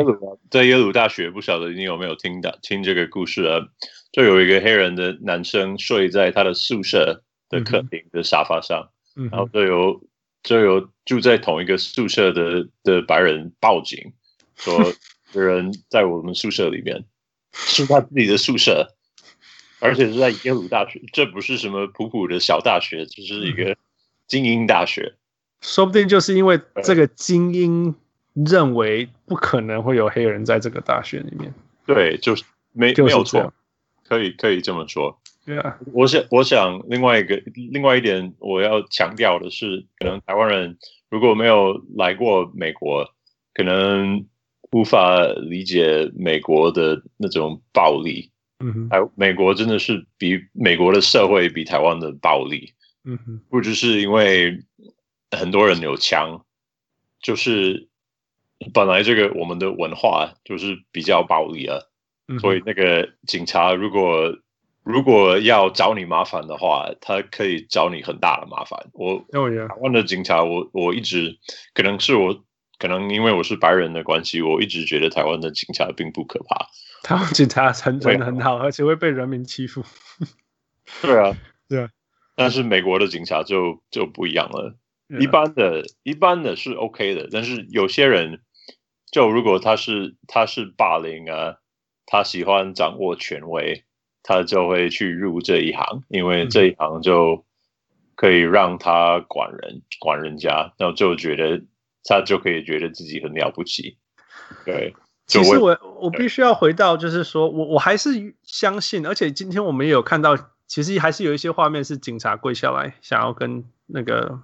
[0.52, 3.68] 在耶鲁，大学，不晓得你有没有听到听这个故事啊？
[4.12, 10.04] 就有一个黑人的男生睡在他的宿舍的客厅的沙发上，嗯、然后就有
[10.44, 14.14] 就有住在同一个宿舍的的白人报警
[14.56, 14.94] 说，
[15.34, 17.04] 有人在我们宿舍里面
[17.52, 18.94] 是他自己的宿舍。
[19.80, 23.78] 而且是在耶鲁大学，这不是什么普普的小大学，这是一个
[24.26, 25.14] 精英大学。
[25.62, 27.94] 说不定就是因为这个精英
[28.34, 31.54] 认为不可能会有黑人在这个大学里面。
[31.86, 33.54] 对，就是没就是没有错，
[34.08, 35.16] 可以可以这么说。
[35.46, 40.76] 对啊，我想我想另外一个另外一点我要强调的是，可能台湾人
[41.12, 43.14] 如果没有来过美国，
[43.54, 44.26] 可能
[44.72, 48.32] 无法理解美国的那种暴力。
[48.60, 52.74] 嗯哼，美国真的是比美国的社会比台湾的暴力。
[53.04, 54.60] 嗯哼，不只是因为
[55.32, 56.44] 很多人有枪，
[57.22, 57.88] 就是
[58.74, 61.78] 本来这个我们的文化就是比较暴力啊。
[62.28, 64.36] 嗯，所以那个警察如果
[64.84, 68.90] 如果要找你麻烦的话，他可以找你很大的麻烦。
[68.94, 71.38] 我台湾的警察，我我一直
[71.74, 72.44] 可能是我
[72.80, 76.68] 可能因为我是白人的关系，我一直觉得台湾的警察并不可怕。
[77.04, 79.84] 台湾警察很真的很好，而且会被人民欺负。
[81.02, 81.36] 对啊，
[81.70, 81.90] 对啊，
[82.36, 84.76] 但是美国的警察就就不一样了。
[85.10, 88.42] 啊、一般的、一般的是 OK 的，但是有些人，
[89.12, 91.56] 就如果他是他是霸凌啊，
[92.06, 93.86] 他喜欢掌握权威，
[94.22, 97.46] 他就会去入这一行，因为这一行就
[98.16, 101.64] 可以让他管人、管人家，然后就觉得
[102.08, 103.98] 他就可以觉得自己很了不起。
[104.66, 104.96] 对，
[105.28, 110.36] 其实我我必须要回到，就是说我我还是相信，而且今天我们也有看到，
[110.66, 114.40] 其实还是有一些画面是警察跪下来想要跟那个。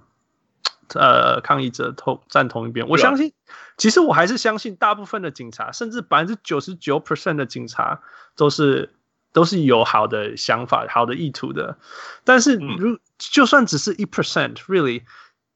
[0.94, 3.32] 呃，抗议者同站同一边，我相信，
[3.78, 8.02] 其实我还是相信大部分的警察，甚至百分之九十九 percent 的警察
[8.36, 8.94] 都是
[9.32, 11.78] 都是有好的想法、好的意图的。
[12.22, 15.04] 但是，如就算只是一 percent，really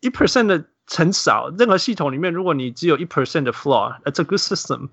[0.00, 1.50] 一 percent 的很少。
[1.58, 4.88] 任何系统里面，如果你只有一 percent 的 flaw，it's a good system。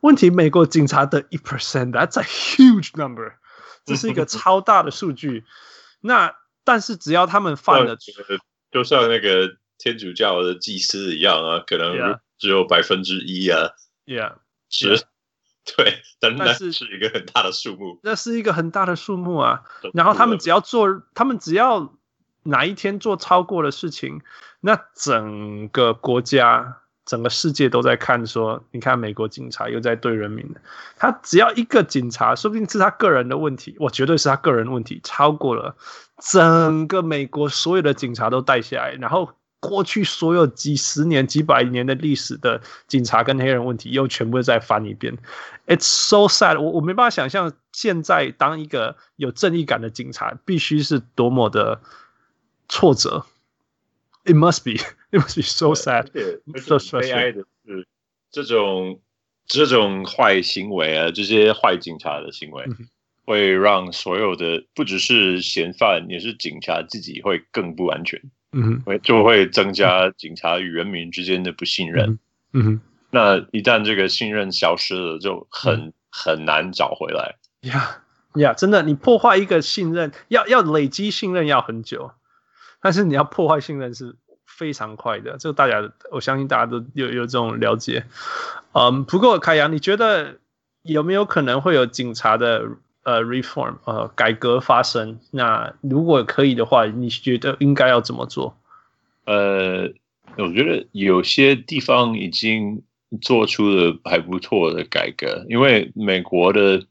[0.00, 3.34] 问题，美国警察的一 percent，that's a huge number，
[3.84, 5.44] 这是一个超大的数据。
[6.00, 6.34] 那
[6.64, 7.96] 但是只要他们犯了，
[8.70, 9.56] 就像那个。
[9.78, 13.72] 天主教的祭司一样啊，可能只有百分之一啊
[14.06, 14.36] ，Yeah，
[14.70, 15.04] 是，
[15.76, 19.64] 对，但那是是一个很大的数目，那是一个很大的数目啊。
[19.92, 21.94] 然后他们只要做，他们只要
[22.44, 24.22] 哪一天做超过的事情，
[24.66, 30.60] 那整个国家、整个世界都在看，说，你看美国警察又在对人民了。
[30.96, 35.76] 他只要一个警察，说不定是他个人的问题，我绝对是他个人问题，超过了
[36.20, 39.30] 整个美国所有的警察都带下来，然后。
[39.58, 45.16] 过去所有几十年、几百年的历史的警察跟黑人问题，又全部再翻一遍。
[45.66, 51.80] It's so sad，我我没办法想象，现在当一个有正义感的警察，必须是多么的
[52.68, 53.24] 挫折。
[54.26, 54.72] It must be,
[55.12, 56.08] it must be so sad,
[56.58, 57.00] so sad.
[57.00, 57.86] 悲哀的是，
[58.30, 59.00] 这种
[59.46, 62.64] 这种坏行为啊，这些坏警察的行为，
[63.24, 68.20] 会让所有的不只是嫌犯，也是警察自己会更不安全。
[68.52, 72.18] 嗯，会就会增加警察与人民之间的不信任。
[72.52, 72.64] 嗯。
[72.64, 77.36] 哼，那一旦这个信任消失了，就很很难找回来。
[77.62, 78.02] 呀
[78.34, 82.10] 呀，真的，你破坏一个信任，要要累积信任要很久，
[82.86, 84.14] 但是你要破坏信任是
[84.46, 85.36] 非常快的。
[85.38, 88.04] 这个大家，我相信大家都有有这种了解。
[88.74, 90.36] 嗯，不过凯阳，你觉得
[90.82, 92.64] 有没有可能会有警察的？
[93.02, 95.20] 呃、uh,，reform，呃、uh,，改革发生。
[95.30, 98.58] 那如果可以的话，你觉得应该要怎么做？
[99.26, 99.88] 呃，
[100.36, 102.82] 我觉得有些地方已经
[103.20, 106.84] 做出了还不错的改革，因为美国的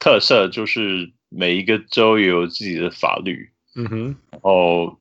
[0.00, 3.50] 特色就是每一个州有自己的法律。
[3.76, 4.16] 嗯哼。
[4.32, 4.98] 然后，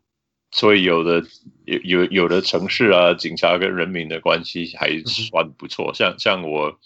[0.51, 1.23] 所以有的
[1.65, 5.91] 有有有的城市啊，警察跟人民的关系还算不错。
[5.91, 6.79] 嗯、像像我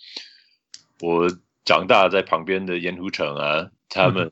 [1.01, 1.29] 我。
[1.65, 4.29] 长大在旁边的盐湖城啊，他们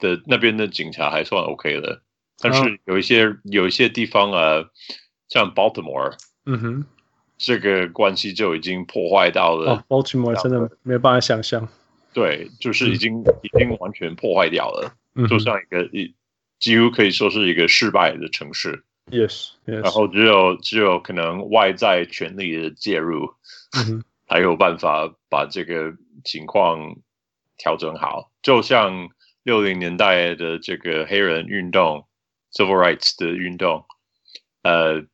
[0.00, 2.02] 的那边的警察还算 OK 的，
[2.40, 4.64] 但是有一些有一些地方啊，
[5.28, 6.84] 像 Baltimore，嗯哼，
[7.38, 9.70] 这个关系就已经破坏到了。
[9.70, 11.68] 哦，Baltimore 真的没有办法想象。
[12.12, 14.96] 对，就是已经已经完全破坏掉了，
[15.28, 16.12] 就像一个一
[16.62, 18.82] 几乎可以说是一个失败的城市。
[19.10, 23.34] Yes，然后只有只有可能外在权力的介入，
[24.26, 25.92] 才有办法把这个。
[26.24, 26.94] 情况
[27.58, 29.08] 调整好，就像
[29.42, 32.06] 六零年代的这个黑人运动
[32.52, 33.84] （Civil Rights） 的运动，
[34.62, 35.04] 呃，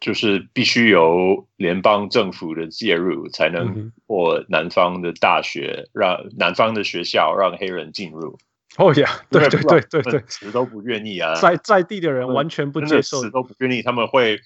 [0.00, 8.38] 就是必须由联邦政府的介入，才能或南方的大学让南方的学校让黑人进入。
[8.76, 11.34] 哦呀，对对对对对，死都不愿意啊！
[11.40, 14.40] 在在地的人完全不接受，死都不愿意，他们会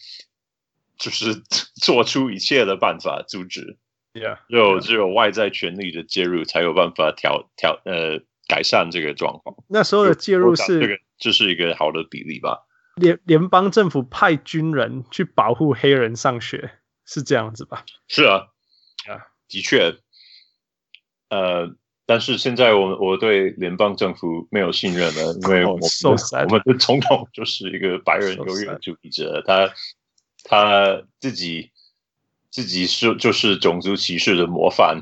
[0.97, 1.35] 就是
[1.75, 3.79] 做出一切的办法阻止。
[4.15, 9.57] Yeah, 只有只有外在权力的介入，才有办法调调呃改善这个状况。
[9.69, 12.67] 那时候的介入是这个，这是一个好的比例吧？
[12.97, 16.73] 联联邦政府派军人去保护黑人上学，
[17.07, 17.87] 是这样子吧？
[18.07, 18.49] 是啊，
[19.09, 19.97] 啊，的确。
[21.31, 21.75] 呃，
[22.13, 29.71] 但是现在我我对联邦政府没有信任了， 因为我们的、oh, so 我们的总统就是一个白人优越主义者，他
[30.45, 31.71] 他自己。
[32.55, 35.01] 自己是就是种族歧视的模范，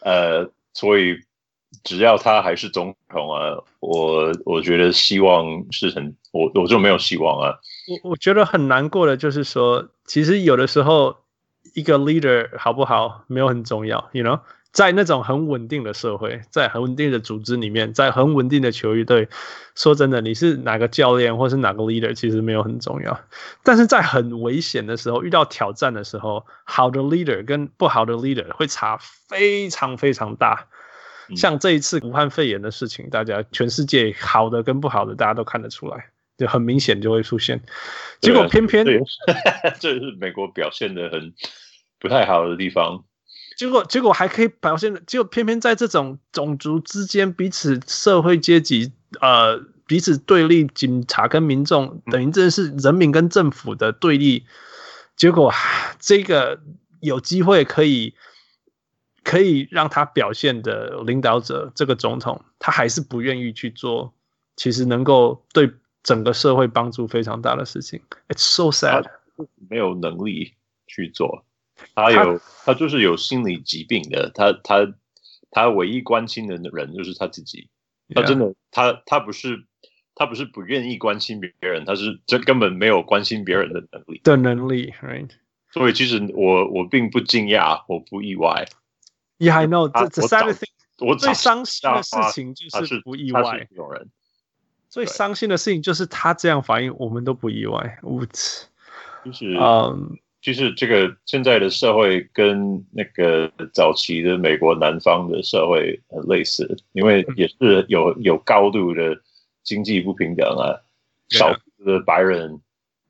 [0.00, 1.20] 呃，所以
[1.84, 7.54] 只要他还是总统啊，我我觉得希望是很，我我就没有希望啊。
[8.02, 11.16] 我我觉得很难过的就是说，其实有的时候
[11.76, 14.40] 一个 leader 好不好没有很重要，you know。
[14.76, 19.26] 在那种很稳定的社会，在很稳定的组织里面，在很稳定的球队，
[19.74, 23.18] 说真的，你是哪个教练或是哪个 leader，其实没有很重要。
[23.64, 30.66] 但是在很危险的时候，遇到挑战的时候，好的 leader 跟不好的 leader 会差非常非常大。
[31.34, 37.62] 像这一次武汉肺炎的事情，大家全世界好的跟不好的，大家都看得出来，就很明显就会出现。
[38.20, 38.84] 结果偏偏，
[39.80, 41.32] 这是美国表现的很
[41.98, 43.04] 不太好的地方。
[43.56, 54.44] 结果结果还可以表现，就偏偏在这种种族之间彼此社会阶级呃彼此对立，警察跟民众等于真的是人民跟政府的对立。
[55.16, 55.50] 结果
[55.98, 56.60] 这个
[57.00, 58.14] 有机会可以
[59.24, 64.12] 可以让他表现的领导者，这个总统他还是不愿意去做，
[64.56, 68.02] 其实能够对整个社会帮助非常大的事情。
[68.28, 69.06] It's so sad，
[69.70, 70.52] 没有能力
[70.86, 71.45] 去做。
[71.94, 74.30] 他有，他就是有心理疾病的。
[74.34, 74.94] 他他
[75.50, 77.68] 他唯一关心的人就是他自己。
[78.14, 79.64] 他真的，他他不是
[80.14, 85.30] 他不是不愿意关心别人，他是这根本没有关心别人的能力的能力，right？
[85.72, 88.66] 所以其实我我并不惊讶，我不意外。
[89.38, 89.88] Yeah, I know.
[89.88, 90.68] The sad thing，
[90.98, 93.66] 我最伤心的事情就是不意外。
[93.70, 94.08] 有人
[94.88, 97.98] 最伤心的事情就是他这样反应，我们都不意外。
[99.24, 100.16] 就是嗯。
[100.42, 109.16] 其实这个现在的社会跟那个早期的美国南方的社会很类似，因为也是有有高度的
[109.64, 110.78] 经济不平等啊，
[111.30, 112.60] 少数的白人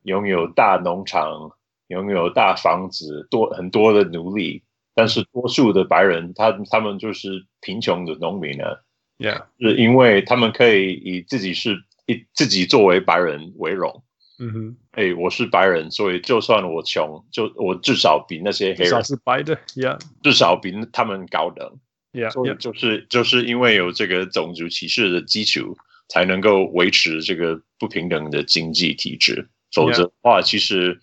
[0.03, 1.51] 拥有大农场，
[1.89, 4.63] 拥有大房子，多很多的奴隶，
[4.95, 8.79] 但是多数的白人他他们就是贫穷的农民啊
[9.19, 9.43] ，Yeah.
[9.59, 14.01] 是因为他们可以以自己是以自己作为白人为荣。
[14.39, 21.79] 嗯哼，哎、欸，我是白人，所以就算我穷，就我至少比那些黑人是白的，Yeah，至少比他们高等
[22.13, 25.75] ，Yeah，就是就是因为有这个种族歧视的基础，
[26.07, 29.49] 才能够维持这个不平等的经济体制。
[29.73, 30.99] 否则的话，其实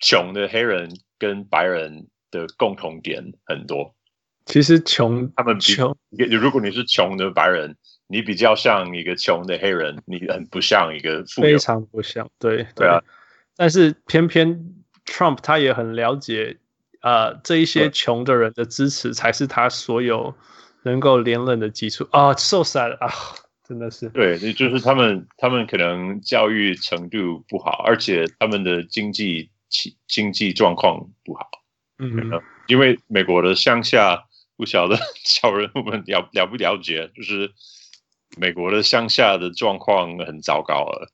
[0.00, 3.94] 穷的黑人跟白人的共同点很多。
[4.46, 7.76] 其实穷，他们穷，如果你是穷的白人。
[8.12, 13.00] 你比较像一个穷的黑人，你很不像一个富有，非常不像，对对，对啊。
[13.56, 14.74] 但是偏偏
[15.06, 16.56] Trump 他也很了解，
[17.02, 20.34] 呃，这一些穷的人的支持才是他所有
[20.82, 22.34] 能够连任的基础啊。
[22.34, 23.12] So sad 啊，
[23.62, 24.08] 真的是。
[24.08, 29.50] 对，就是他们，他们可能教育程度不好，而且他们的经济
[30.08, 31.48] 经济状况不好。
[32.00, 32.10] 嗯，
[32.66, 34.24] 因为美国的乡下
[34.56, 37.52] 不晓得 小人我们了了不了解，就是。
[38.36, 41.10] 美国的乡下的状况很糟糕了，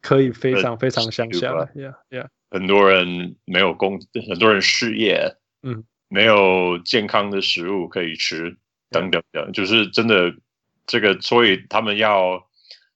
[0.00, 8.56] 可以非常非常乡下了，Yeah Yeah，很多人没有工， 很多人失业，嗯，没有健康的食物可以吃，
[8.90, 10.34] 等等等，就是真的
[10.86, 12.46] 这个，所以他们要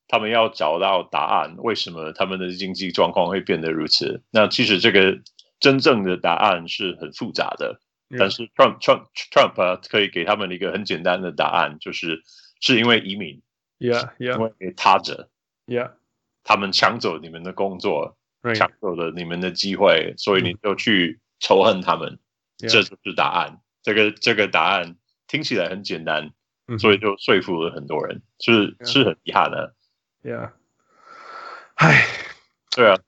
[0.09, 4.22] 他们要找到答案，为什么他们的经济状况会变得如此？
[4.30, 5.18] 那其实这个
[5.59, 7.80] 真正的答案是很复杂的.
[8.18, 12.22] 但是 Trump Trump Trump 可以给他们一个很简单的答案，就是
[12.61, 13.42] 是因为移民。
[13.79, 14.35] Yeah, yeah.
[14.35, 15.29] 因为他者
[15.66, 15.93] ，Yeah，
[16.45, 18.16] 他们抢走你们的工作.
[18.55, 22.20] 抢走了你们的机会，所以你就去仇恨他们
[22.59, 22.70] ，Yeah.
[22.70, 23.61] 这就是答案。
[23.83, 24.97] 这个这个答案
[25.27, 26.31] 听起来很简单
[26.66, 26.79] ，Mm-hmm.
[26.79, 28.87] 所以就说服了很多人，是 Yeah.
[28.89, 29.74] 是很遗憾的。
[30.22, 30.53] Yeah，
[31.74, 32.07] 唉，
[32.70, 33.01] 对啊。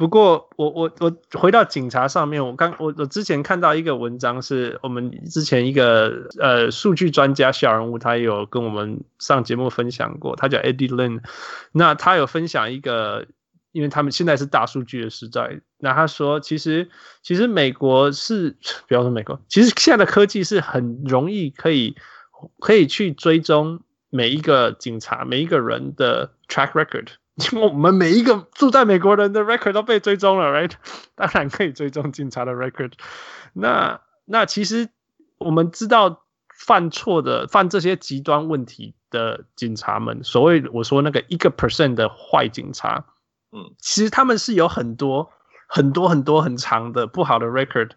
[0.00, 11.20] 不过我我我回到警察上面，我刚我我之前看到一个文章，是我们之前一个呃数据专家小人物，他有跟我们上节目分享过，他叫 Eddie Lin，
[11.72, 13.26] 那他有分享一个，
[13.72, 16.88] 因为他们现在是大数据的时代，那他说其实
[17.22, 18.56] 其实美国是
[18.88, 21.94] 不要说美国，其实现在的科技是很容易可以
[22.58, 27.08] 可以去追踪每一个警察每一个人的 track record。
[27.52, 30.72] 因为我们每一个住在美国人的 record 都被追踪了，right？
[31.16, 32.92] 当然可以追踪警察的 record。
[33.52, 34.88] 那那其实
[35.38, 36.24] 我们知道
[36.54, 43.04] 犯错的、犯这些极端问题的警察们，所谓我说那个一个 percent 的坏警察，
[43.52, 45.30] 嗯，其实他们是有很多
[45.66, 47.90] 很多很多很长的不好的 record，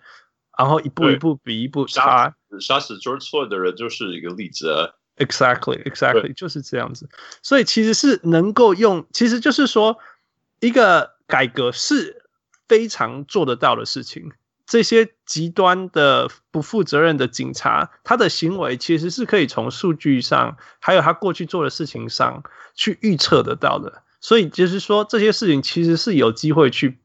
[0.57, 2.35] 然后一步一步比一步差。
[2.59, 4.93] 杀死 George Floyd 的人就是一个例子啊。
[5.18, 7.07] Exactly, exactly，就是这样子。
[7.43, 9.99] 所以其实是能够用，其实就是说，
[10.59, 12.24] 一个改革是
[12.68, 14.32] 非常做得到的事情。
[14.66, 22.41] 这些极端的不负责任的警察，他的行为其实是可以从数据上，还有他过去做的事情上
[22.74, 24.01] 去预测得到的。
[24.20, 26.97] 所以就是说，这些事情其实是有机会去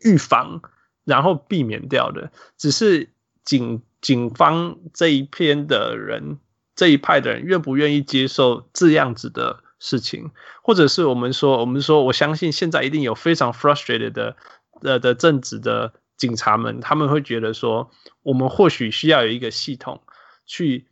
[0.00, 0.62] 预防，
[1.04, 2.32] 然后避免掉的。
[2.56, 3.10] 只是
[3.44, 6.38] 警警方这一篇的人。
[6.76, 10.30] 这一派的人愿不愿意接受这样子的事情，
[10.62, 14.36] 或者是我们说，我们说，我相信现在一定有非常 frustrated 的
[14.82, 17.90] 呃的正直的警察们，他们会觉得说，
[18.22, 20.02] 我们或许需要有一个系统
[20.46, 20.86] 去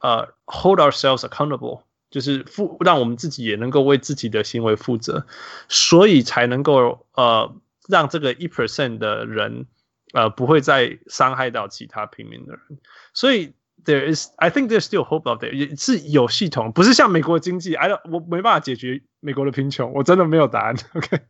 [0.00, 5.26] 呃 hold ourselves accountable，就是负让我们自己也能够为自己的行为负责，
[5.68, 7.54] 所以才能够呃
[7.88, 9.66] 让这个一 percent 的人
[10.12, 12.78] 呃，不会再伤害到其他平民的人。
[13.14, 13.54] 所以
[13.84, 20.74] there is, I think there's still hope out there，也是有系统，不是像美国经济，I don't, 我没办法解决美国的贫穷，我真的没有答案。
[20.94, 21.20] OK。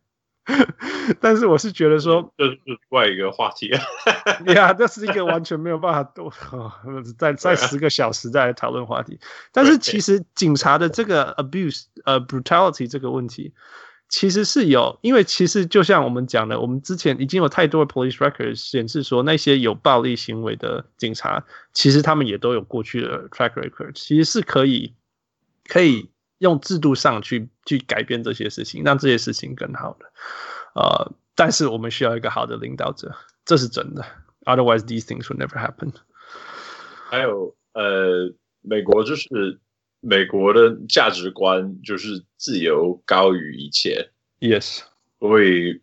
[1.19, 3.81] 但是我是觉得说，这是另外一个话题啊。
[4.53, 6.33] 呀，这是一个完全没有办法多
[7.17, 9.19] 在在十个小时再来讨论话题。
[9.53, 13.53] 但是其实警察的这个 abuse 呃 brutality 这个问题，
[14.11, 21.43] 其实是有，因为其实就像我们讲的，我们之前已经有太多的 police records 显示说，那些有暴力行为的警察，
[21.73, 24.93] 其实他们也都有过去的 track record，其实是可以
[25.65, 26.11] 可以。
[26.41, 30.11] 用制度上去去改变这些事情，让这些事情更好的，
[30.73, 34.03] 呃，但是我们需要一个好的领导者，这是真的。
[34.45, 35.93] Otherwise, these things would never happen。
[37.11, 39.59] 还有，呃，美国就是
[40.01, 44.09] 美国的价值观就是自由高于一切。
[44.41, 44.81] Yes，
[45.19, 45.81] 所以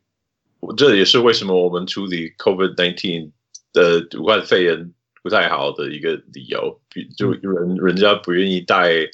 [0.77, 3.31] 这也是为什么我们处理 COVID nineteen
[3.73, 4.93] 的武汉肺炎
[5.23, 6.81] 不太好的一个理由，
[7.16, 9.09] 就人人家不愿意戴。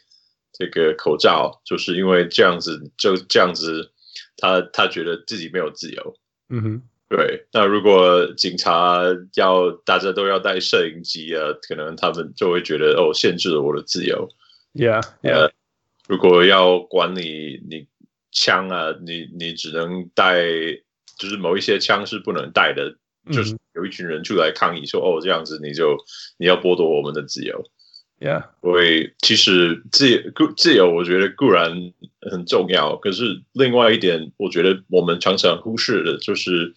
[0.56, 3.90] 这个口罩就是因为这样子，就这样子，
[4.36, 6.14] 他他觉得自己没有自由。
[6.48, 7.44] 嗯哼，对。
[7.52, 9.02] 那如果警察
[9.34, 14.28] 要大家都要带摄影机啊，可能他们就会觉得哦，限制了我的自由。
[14.74, 15.46] Yeah, yeah.
[15.46, 15.52] 呃，
[16.06, 17.86] 如果要管理你
[18.30, 20.42] 枪啊，你你只能带，
[21.18, 22.96] 就是某一些枪是不能带的。
[23.32, 25.96] 就是有一群人出来抗议说，哦，这样子你就
[26.36, 27.64] 你要剥夺我们的自由。
[28.20, 31.72] Yeah，所以其实自由自由，我觉得固然
[32.30, 36.74] 很重要，可是另外一点，我觉得我们常常忽视的就是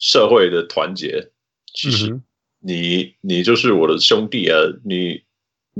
[0.00, 1.30] 社会的团结。
[1.72, 2.20] 其实
[2.58, 5.22] 你你就是我的兄弟啊，你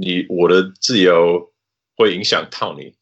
[0.01, 1.53] 你我的自由
[1.97, 2.95] 会影响到你。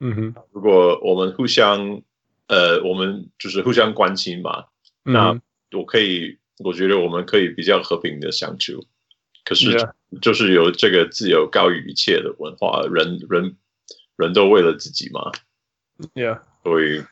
[0.00, 2.02] 嗯哼，如果我们互相
[2.46, 4.66] 呃，我们就是互相关心嘛，
[5.02, 5.40] 那
[5.72, 8.84] 我可以，我觉得我们可以比较和平的相处。
[9.44, 9.88] 可是，
[10.20, 13.56] 就是有这个自由高于一切的文化，人人
[14.16, 15.32] 人都为了自己嘛
[16.14, 17.02] ，Yeah，所以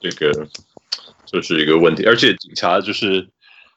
[0.00, 0.48] 这个
[1.24, 2.04] 就是一个问题。
[2.04, 3.30] 而且警察就是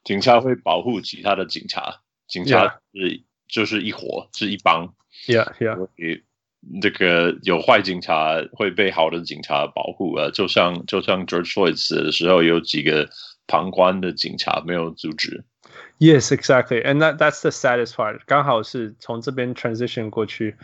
[0.03, 3.21] 警察会保护其他的警察，警察是.
[3.53, 4.95] 就是一伙是一帮
[5.27, 6.23] ，Yeah，Yeah，所以
[6.81, 13.07] 这个有坏警察会被好的警察保护啊，就像就像 George Floyd 死的时候，有几个
[13.45, 15.43] 旁观的警察没有阻止。
[15.99, 18.21] Yes, exactly, and that that's the saddest part.
[18.25, 20.57] 刚好是从这边 transition 过去。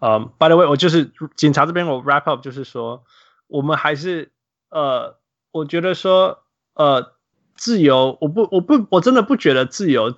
[0.00, 3.02] 嗯、um,，by the way，我就是警察这边我 wrap up 就是说，
[3.48, 4.30] 我们还是
[4.70, 5.18] 呃，
[5.50, 7.14] 我觉得说呃，
[7.56, 10.16] 自由，我不我不我真的不觉得自由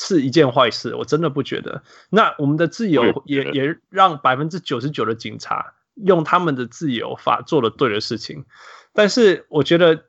[0.00, 1.82] 是一件坏事，我真的不觉得。
[2.08, 8.44] 那我们的自由也也让百分之九十九的警察用他们的自由法做了对的事情，
[8.92, 10.06] 但是我觉得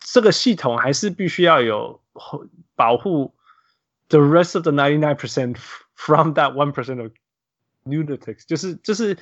[0.00, 2.02] 这个系统还是必须要有。
[2.76, 3.34] 保护
[4.08, 5.56] the rest of the ninety nine percent
[5.94, 7.10] from that one percent of
[7.86, 9.16] lunatics，就是就是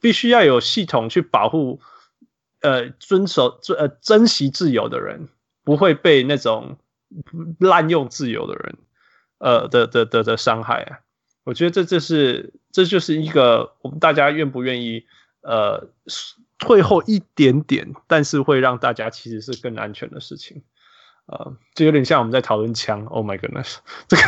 [0.00, 1.80] 必须要有系统去保护
[2.60, 5.28] 呃遵守呃珍惜自由的人，
[5.62, 6.76] 不会被那种
[7.60, 8.78] 滥用自由的人
[9.38, 11.00] 呃的的的的伤害啊。
[11.44, 15.06] 我觉得这这是这就是一个我们大家愿不愿意
[15.42, 15.88] 呃
[16.58, 20.62] 退后一点点，但是会让大家其实是更安全的事情。
[21.26, 23.04] 呃，就有点像我们在讨论枪。
[23.06, 23.78] Oh my goodness，
[24.08, 24.22] 这个，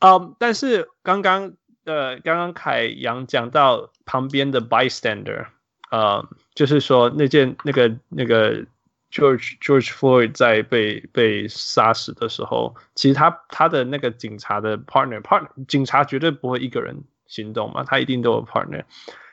[0.00, 5.46] 嗯，但是刚刚呃，刚刚凯阳讲到旁边的 bystander，
[5.90, 8.66] 呃，就是说那件那个那个
[9.12, 18.84] George George Floyd 在被被杀死的时候，其实他他的那个警察的 partner partner，警察绝对不会一个人行动嘛，他一定都有 partner。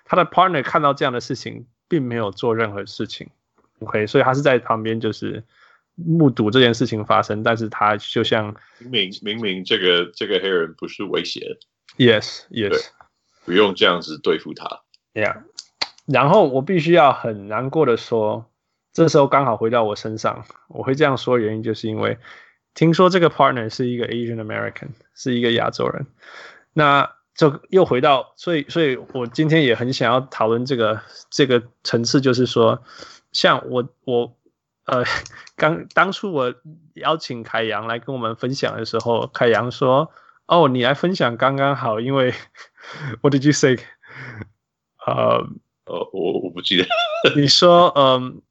[0.06, 3.30] 他的 partner 看到这样的事情，并没有做任何事情。
[3.80, 5.44] OK，所以他是在旁边就是
[5.94, 11.58] 目睹这件事情发生，但是他就像明明明明这个这个黑人不是威胁
[11.98, 12.88] ，Yes Yes，
[13.46, 14.82] 不用这样子对付他
[15.14, 15.44] ，Yeah。
[16.06, 18.50] 然后我必须要很难过的说，
[18.98, 22.18] 这时候刚好回到我身上，我会这样说原因就是因为
[22.74, 26.08] 听说这个 partner 是一个 Asian American，是一个亚洲人，
[26.74, 32.82] 那就又回到，所以所以我今天也很想要讨论这个这个层次，就是说。
[33.34, 34.36] 像我我
[34.86, 35.04] 呃
[35.56, 36.56] 刚当初我
[36.96, 40.10] 邀请凯阳来跟我们分享的时候，凯阳说
[40.48, 42.34] ：“哦，你来分享刚刚好，因为
[43.22, 43.78] What did you say？
[45.06, 45.46] 呃，
[45.86, 46.88] 呃，我我不记得。
[47.36, 48.42] 你说，嗯，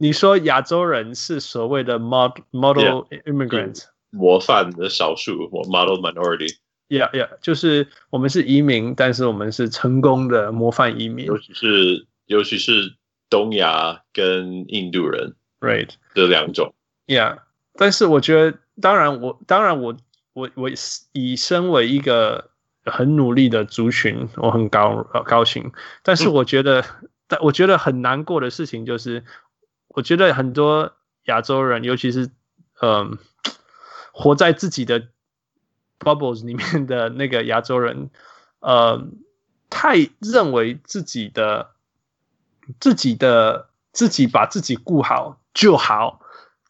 [0.00, 6.56] 你说亚洲人是所谓的 mod model immigrant，、模范的少数，model minority。
[6.88, 12.94] Yeah, yeah，就是我们是移民，但是我们是成功的模范移民，尤其是尤其是。”
[13.30, 16.74] 东亚跟印度人，right，这两种
[17.06, 17.38] ，，Yeah，
[17.74, 19.96] 但是我觉得，当然我当然我
[20.32, 20.68] 我我
[21.12, 22.50] 以身为一个
[22.84, 25.70] 很努力的族群，我很高高兴。
[26.02, 26.84] 但是我觉得，
[27.28, 29.22] 但、嗯、我觉得很难过的事情就是，
[29.90, 30.92] 我觉得很多
[31.24, 32.30] 亚洲人，尤其是
[32.80, 33.18] 嗯、呃，
[34.12, 35.08] 活在自己的
[35.98, 38.10] bubbles 里面的那个亚洲人，
[38.60, 39.06] 呃，
[39.68, 41.70] 太认为自己的
[42.78, 46.20] 自己的自己把自己顾好就好，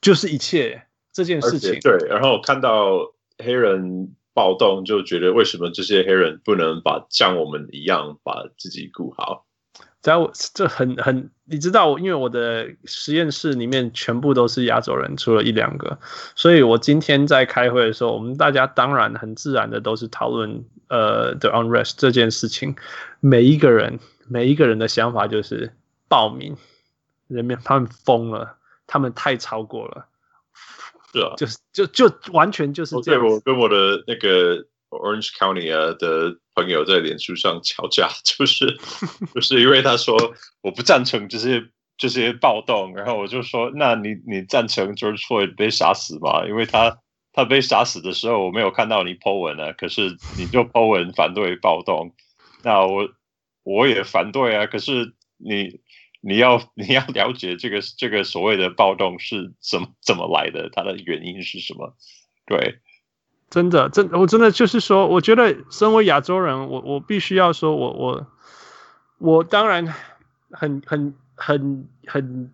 [0.01, 0.87] 就是一切。
[1.13, 9.45] 这件事情对，然后看到黑人暴动，就觉得为什么这些黑人不能把像我们一样把自己顾好？
[10.03, 15.99] 在我这很很，你知道，因为我的实验室里面全部都是亚洲人，除了一两个，
[16.35, 22.75] 所以我今天在开会的时候，我们大家当然很自然的都是讨论呃 the unrest 这件事情。
[23.21, 25.75] 每一个人每一个人的想法就是
[26.09, 26.57] 报名，
[27.29, 30.07] 人民他们疯了，他们太超过了。
[31.13, 33.23] 是啊，就是就就完全就是这样。
[33.27, 38.79] 我跟我的那个 Orange County 啊的朋友在脸书上吵架， 就是
[39.35, 40.17] 就是因为他说
[40.63, 41.65] 我不赞成这些
[41.97, 46.47] 这些暴动，然后我就说，那你你赞成 George Floyd 被杀死吗？
[46.47, 46.99] 因为他
[47.33, 52.15] 他被杀死的时候我没有看到你 po 文啊，可是你就 po 文反对暴动，
[52.63, 53.09] 那我
[53.63, 55.81] 我也反对啊，可是你。
[56.23, 61.97] 你要你要了解这个这个所谓的暴动是怎么怎么来的，它的原因是什么？
[62.45, 62.81] 对，
[63.51, 68.27] 真的，真我真的就是说，我觉得身为亚洲人，我我必须要说我我
[69.19, 69.93] 我当然
[70.53, 72.51] 很很很很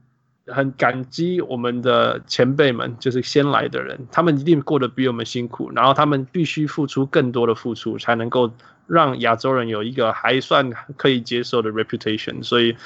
[0.46, 8.50] 很感激我们的前辈们，就是先来的人，他们一定过得比我们辛苦，然后他们必须付出更多的付出，才能够
[8.86, 12.76] 让亚洲人有一个还算可以接受的 reputation，所以。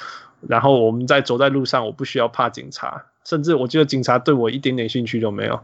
[0.48, 5.60] 然后我们在走在路上，我不需要怕警察，甚至我觉得警察对我一点点兴趣都没有。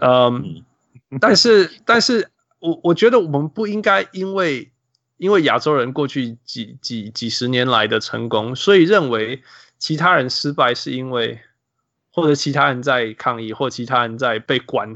[0.00, 0.62] 嗯，
[1.20, 2.28] 但是，但是
[2.58, 4.72] 我我觉得我们不应该因为
[5.18, 9.42] 因为亚洲人过去几几几十年来的成功，所以认为
[9.78, 11.40] 其他人失败是因为
[12.10, 14.94] 或者其他人在抗议，或其他人在被关，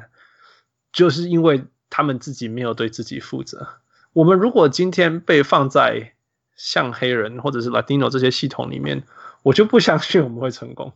[0.92, 3.68] 就是因为他们自己没有对自己负责。
[4.12, 6.12] 我们如果今天被放在
[6.56, 9.04] 像黑人或者是 Latino 这些系统里面，
[9.44, 10.92] 我就不相信我们会成功，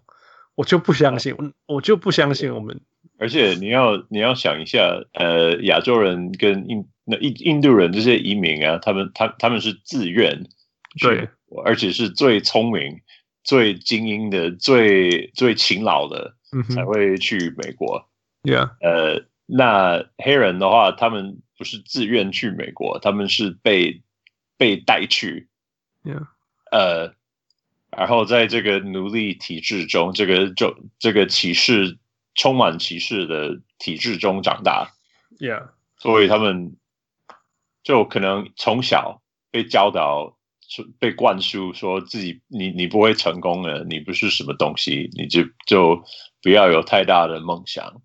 [0.57, 2.81] 我就不相信，我就不相信我们。
[3.19, 10.45] 而且你要你要想一下，呃，亚洲人跟印那印印度人这些移民啊，他们他他们是自愿，
[11.01, 11.29] 对，
[11.65, 13.01] 而且是最聪明、
[13.45, 16.35] 最精英的、最最勤劳的，
[16.75, 18.09] 才会去美国。
[18.43, 24.03] Yeah，呃，那黑人的话，他们不是自愿去美国，他们是被
[24.57, 25.49] 被带去。
[26.03, 26.27] Yeah.
[26.71, 27.15] 呃，
[27.97, 31.97] 然后在这个奴隶体制中，这个就这个歧视
[32.35, 34.93] 充满歧视的体制中长大
[35.39, 35.69] ，Yeah，
[35.99, 36.77] 所以他们
[37.83, 40.37] 就可能从小被教导、
[40.99, 46.03] 被灌输，说自己你你不会成功的，你不是什么东西，你就就
[46.43, 48.03] 不要有太大的梦想，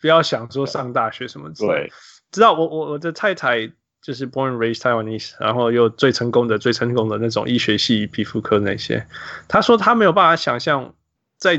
[0.00, 1.72] 不要想说上大学什么之类。
[1.72, 1.92] 对，
[2.30, 3.72] 知道我我我的太太。
[4.04, 9.06] 就是 born and raised Taiwanese，然后又最成功的、最成功的那种医学系、皮肤科那些。
[9.48, 10.94] 他说他没有办法想象，
[11.38, 11.58] 在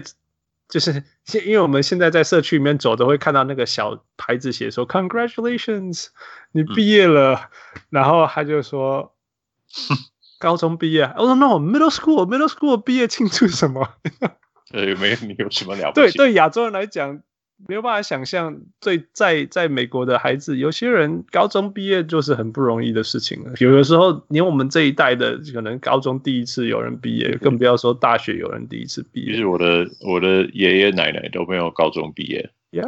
[0.68, 1.04] 就是
[1.46, 6.08] 因为我们现在在社区里面走，都会看到那个小牌子写说 “Congratulations，
[6.52, 7.36] 你毕业了”，
[7.76, 9.14] 嗯、然后他就说
[10.40, 11.04] 高中毕业。
[11.18, 13.96] 我说 “No，middle school，middle school 毕业庆祝什么？”
[14.74, 16.12] 呃，没有，你有什么了不起？
[16.18, 17.22] 对对，亚洲人来讲。
[17.68, 23.54] 没有办法想象，在在在美国的孩子，有些人高中毕业就是很不容易的事情了。
[23.60, 29.32] 有的时候，连我们这一代的，可能高中第一次有人毕业，更不要说大学有人第一次毕业。
[29.32, 32.50] 其实我的我的爷爷奶奶都没有高中毕业。
[32.72, 32.84] 呀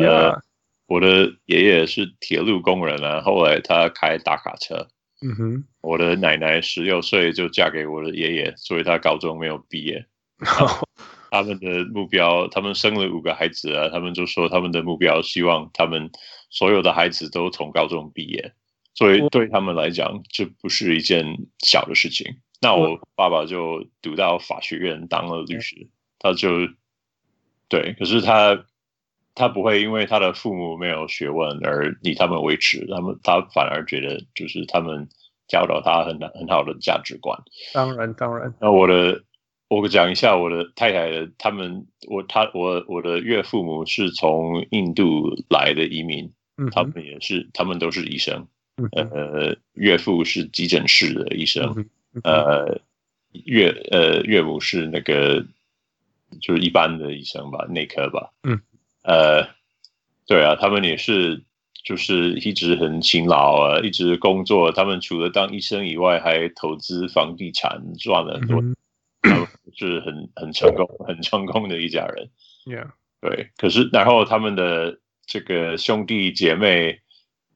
[0.00, 0.40] 呀，
[0.86, 4.86] 我的爷爷是铁路工人啊，后来他开大卡车。
[5.20, 10.06] 嗯哼，我的奶奶十六岁就嫁给我的爷爷，所以他高中没有毕业。
[11.30, 16.10] 他们的目标，他们生了五个孩子啊，他们就说他们的目标希望他们
[16.50, 18.52] 所有的孩子都从高中毕业，
[18.94, 21.26] 所以对他们来讲，这不是一件
[21.64, 22.36] 小的事情。
[22.60, 26.48] 那我爸爸就读到法学院当了律师，他就
[27.68, 28.64] 对，可是他
[29.34, 35.08] 他不会因为他的父母没有学问而以他们为耻，他们他反而觉得就是他们
[35.48, 37.38] 教导他很很好的价值观。
[37.74, 38.54] 当然，当然。
[38.60, 39.22] 那我的。
[39.68, 48.46] 我讲一下我的太太的，他们我他我我的岳父母是从印度来的移民，嗯、他们也是，他们都是医生，
[48.76, 52.80] 嗯、呃，岳父是急诊室的医生，嗯、呃，
[53.44, 55.44] 岳呃岳母是那个
[56.40, 58.60] 就是一般的医生吧，内科吧，嗯，
[59.02, 59.48] 呃，
[60.26, 61.42] 对啊，他们也是，
[61.84, 64.70] 就是一直很勤劳啊，一直工作。
[64.70, 68.62] 他们除了当医生以外，还投资房地产，赚了很多，
[69.74, 72.30] 是很很成功、很成功的一家人。
[72.64, 72.90] Yeah.
[73.20, 73.50] 对。
[73.56, 77.00] 可是，然后他们的这个兄弟姐妹、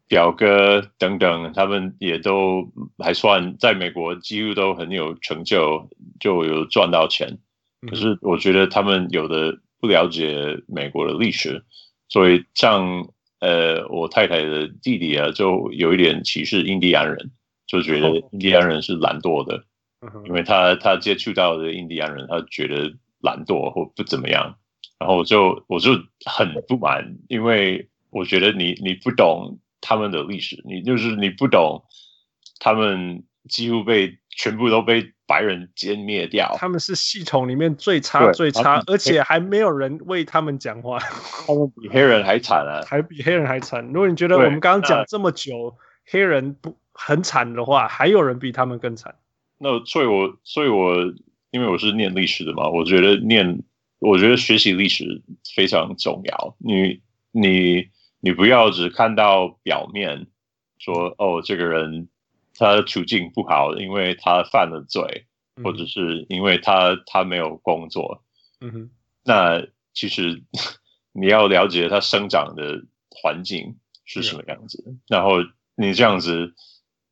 [0.09, 7.39] 表哥等等，他们也都还算在美国，几乎都很有成就，就有赚到钱。
[7.89, 9.59] 可是，我觉得他们有的。
[9.83, 11.64] 不了解美国的历史，
[12.07, 13.09] 所以像
[13.39, 17.31] 呃，我太太的弟弟啊，就有一点歧视印第安人，
[17.66, 19.64] 就觉得印第安人是懒惰的，
[20.26, 24.57] 因为他他接触到的印第安人，他觉得懒惰或不怎么样，
[24.98, 25.92] 然后我就我就
[26.24, 31.84] 很不满，因为我觉得你你不懂他们的历史，你就是你不懂
[32.59, 35.12] 他们几乎被全部都被。
[35.30, 40.98] 白人歼灭掉，他们是系统里面最差最差，而且还没有人为他们讲话。
[40.98, 43.86] 他们比黑人还惨啊， 还比黑人还惨。
[43.92, 49.14] 如果你觉得我们刚刚讲这么久，黑人不很惨的话，还有人比他们更惨。
[49.61, 50.97] 那所以我，我所以我
[51.53, 53.63] 因为我是念历史的嘛，我觉得念，
[54.01, 55.23] 我觉得学习历史
[55.55, 56.57] 非常重要。
[56.59, 57.01] 你
[57.31, 57.89] 你
[58.21, 60.27] 你不要只看到表面，
[60.79, 62.09] 说哦这个人。
[62.57, 65.25] 他的处境不好，因为他犯了罪，
[65.65, 68.23] 或者是因为他他没有工作。
[68.61, 68.91] 嗯哼，
[69.25, 70.43] 那其实
[71.13, 75.37] 你要了解他生长的环境是什么样子，嗯、然后
[75.75, 76.53] 你这样子，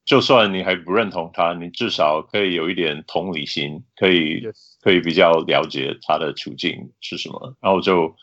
[0.08, 4.42] 就算你还不认同他，你至少可以有一点同理心，可以.
[4.82, 7.54] 可以比较了解他的处境是什么。
[7.60, 8.16] 然后就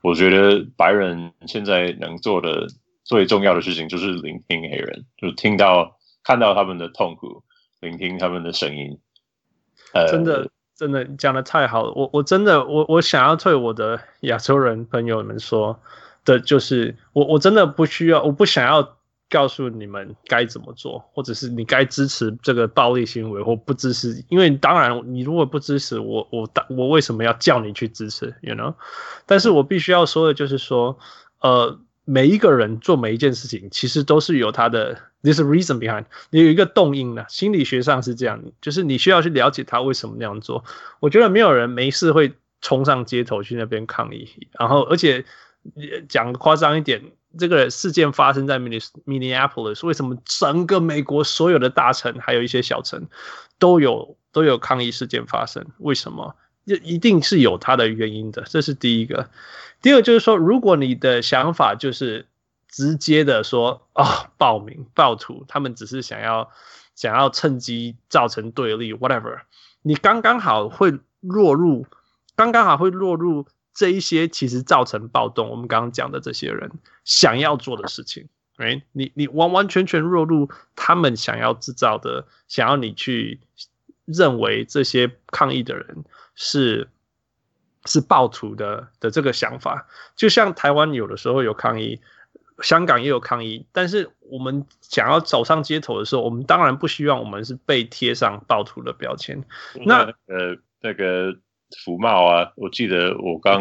[0.00, 2.68] 我觉得白人现在能做的
[3.02, 5.98] 最重要的事情就是聆听黑人，就听到。
[6.26, 7.42] 看到他们的痛苦，
[7.80, 8.98] 聆听他们的声音，
[9.92, 11.92] 呃，真的，真的讲的太好了。
[11.94, 15.78] 我我真的，我我想要对我的亚洲人朋友们说
[16.24, 18.96] 的，就是我我真的不需要，我不想要
[19.34, 24.24] 告诉你们该怎么做，或者是你该支持这个暴力行为或不支持。
[24.28, 28.74] 因为当然，你如果不支持我，我我为什么要叫你去支持？You know？
[29.26, 30.98] 但是我必须要说的就是说，
[31.40, 31.80] 呃。
[32.06, 40.62] 每一个人做每一件事情，其实都是有他的，this reason behind，你有一个动因的，心理学上是这样，就是你需要去了解他为什么那样做。
[41.00, 44.28] 我觉得没有人没事会冲上街头去那边抗议，
[44.60, 45.24] 然后而且
[46.06, 47.02] 讲夸张一点，
[47.38, 53.06] 这个事件发生在 Minneapolis，为什么整个美国所有的大城还有一些小城
[53.58, 55.66] 都有都有抗议事件发生？
[55.78, 56.34] 为什么？
[56.66, 59.28] 这一定是有它的原因的，这是第一个。
[59.82, 62.26] 第二就是说，如果你的想法就是
[62.68, 66.50] 直接的说啊、哦，暴民、暴徒，他们只是想要
[66.94, 69.40] 想要趁机造成对立，whatever，
[69.82, 71.86] 你刚刚好会落入，
[72.34, 76.70] 刚刚好会落入这一些其实造成暴动，我们刚刚讲的这些人
[77.04, 78.82] 想要做的事情，right？
[78.92, 83.40] 你你完完全全落入他们想要制造的，想要你去
[84.04, 86.04] 认为这些抗议的人
[86.34, 86.88] 是。
[87.86, 92.00] 是暴徒的的这个想法，就像台湾有的时候有抗议，
[92.62, 99.44] 香港也有抗议，但是我们想要走上街头的时候，我们当然不希望我们是被贴上暴徒的标签。
[99.84, 101.36] 那呃，那个
[101.82, 103.60] 服贸啊，我记得我刚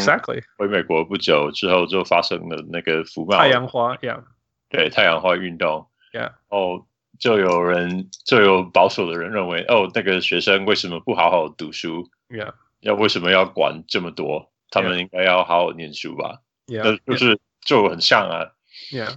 [0.58, 4.22] 回美国不久之后就发生了那个福茂太阳花，yeah，
[4.70, 6.86] 对太阳花运动，yeah，哦，
[7.20, 12.54] 就有人就有保守的人认为，哦，那个学生为什么不好好读书？yeah。
[12.82, 14.52] 要为什么要管这么多？
[14.70, 16.42] 他们应该要好好念书吧？
[16.68, 18.52] 就是就很像啊。
[18.92, 19.16] Yeah.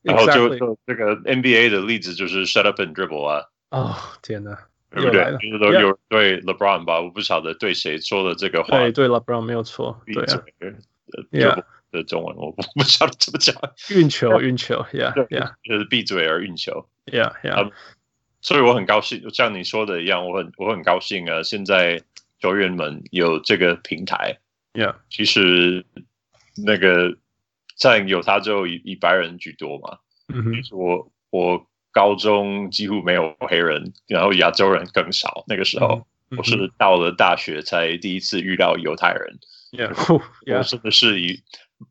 [0.00, 3.44] 然后就就这个 NBA 的例子就是 shut up and dribble 啊。
[3.68, 4.58] 哦，天哪，
[4.94, 5.24] 对不对？
[5.40, 7.00] 就是都有对 LeBron 吧？
[7.00, 8.78] 我不晓得对谁说的这个话。
[8.78, 10.00] 对对，LeBron 没有错。
[10.06, 10.42] 对啊。
[11.30, 11.64] Yeah.
[11.90, 13.54] 的中文我不 不晓得怎么讲。
[13.90, 16.88] 运球，运球，Yeah Yeah，就是闭嘴而运球。
[17.06, 17.70] Yeah Yeah。
[18.40, 21.42] 所以我很高兴，像你说的一样，我很我很高兴啊！
[21.42, 22.02] 现在。
[22.42, 24.36] 球员们有这个平台
[24.72, 25.86] ，Yeah，其实
[26.66, 27.16] 那个
[27.76, 29.98] 在有他之后以，以白人居多嘛。
[30.26, 30.76] 嗯哼、mm，hmm.
[30.76, 35.44] 我我高中几乎没有黑人，然后亚洲人更少。
[35.46, 36.38] 那个时候，mm hmm.
[36.38, 39.38] 我是到了大学才第一次遇到犹太人。
[39.70, 39.92] Yeah，
[40.56, 41.42] 我真的是以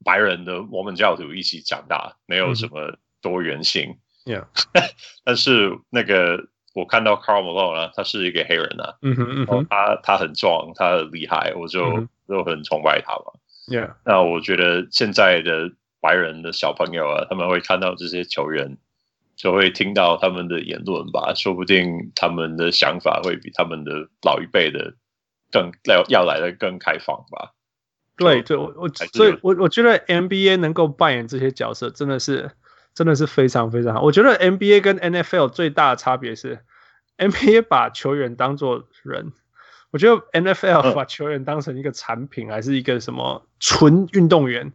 [0.03, 3.97] 白人的摩门教徒一起长大，没有什么多元性。
[4.25, 4.45] Yeah，
[5.23, 6.47] 但是那个。
[6.73, 13.33] 我看到 Carl Malone 啊，他是一个黑人啊，嗯哼嗯哼，他他很壮，他很厉害，我就、嗯、就很崇拜他嘛。
[13.67, 18.77] Yeah，那我觉得现在的白人的小朋友啊，他们会看到这些球员，
[19.41, 24.93] 就会听到他们的言论吧，说不定他们的想法会比他们的老一辈的
[25.51, 27.53] 更要要来的更开放吧。
[28.17, 32.51] 对对，我我所以我我觉得 NBA 能够扮演这些角色，真的是
[32.93, 34.03] 真的是非常非常好。
[34.03, 36.59] 我觉得 NBA 跟 NFL 最大的差别是
[37.17, 39.33] ，NBA 把球员当做人，
[39.89, 44.71] 我觉得 NFL 把球员当成一个产品，还是一个什么纯运动员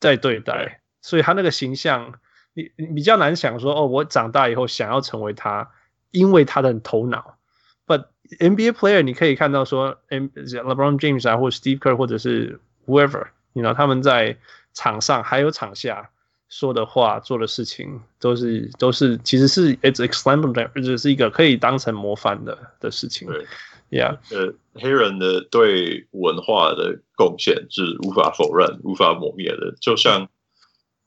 [0.00, 2.14] 在对待，所以他那个形象，
[2.54, 5.70] 你你比较难想说哦，我长大以后想要成为他，
[6.10, 7.38] 因为他的头脑。
[7.86, 8.06] But
[8.38, 14.36] NBA player 你可以看到说，M LeBron James 啊，或者 Steve Kerr 或者是 whoever，你知道他们在
[14.74, 16.10] 场上还有场下
[16.48, 23.26] 说的话、做的事情，都是都是其实是 it's exemplary，而且是一个可以当成模范的的事情。
[23.26, 23.46] 对
[23.90, 30.28] ，Yeah，呃，黑人的对文化的贡献是无法否认、无法磨灭的，就像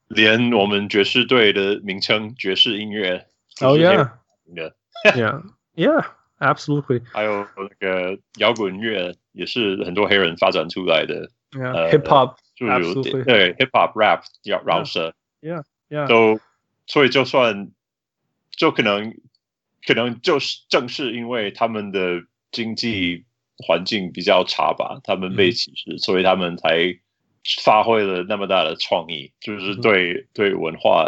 [0.08, 3.28] 连我们爵士队的名称爵士音乐
[3.62, 5.42] ，Oh yeah，Yeah，Yeah。
[6.38, 11.30] Absolutely，还有那个摇滚乐也是很多黑人发展出来的。
[11.52, 15.14] Yeah, 呃，Hip Hop 就有点对 Hip Hop Rap 要饶舌。
[15.42, 16.42] Yeah，Yeah，都
[16.88, 17.72] 所以就算
[18.52, 19.16] 就可能
[19.88, 23.24] 可能就是正是因为他们的经济
[23.66, 26.04] 环境比较差吧，他们被歧视，mm -hmm.
[26.04, 27.00] 所以他们才
[27.64, 30.28] 发挥了那么大的创意，就是对、mm -hmm.
[30.34, 31.08] 对文化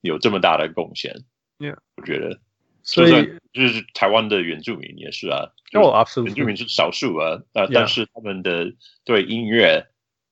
[0.00, 1.14] 有这么大的贡献。
[1.58, 2.40] Yeah，我觉得。
[2.82, 8.72] 所以就是台湾的原住民也是啊，哦，原住民是少数啊，啊，但是他们的
[9.04, 9.88] 对音乐、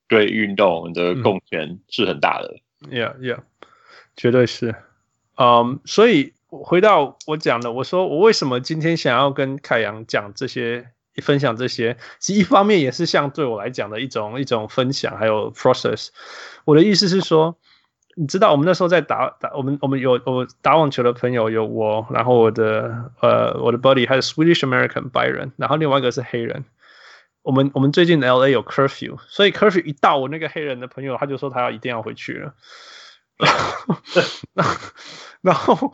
[0.07, 2.55] 对运动的贡献是很大的。
[2.89, 3.39] Yeah，Yeah，
[4.15, 4.73] 绝对是。
[5.35, 10.91] 嗯、um，所以回到我讲的，我说我为什么今天想要跟凯阳讲这些，
[11.21, 16.09] 分享这些，其实一方面也是像对我来讲的一种一种分享，还有 process。
[16.65, 17.57] 我的意思是说。
[18.17, 26.63] 你知道我们那时候在打打，我们我们有我打网球的朋友有我，然后我的呃我的 buddy 还有 Swedish American 白人，然后另外一个是黑人。
[27.41, 32.53] 我们我们最近 LA 有 curfew，所以 curfew 一到，我那个黑人的朋友他就说他要一定要回去了。
[35.41, 35.93] 然后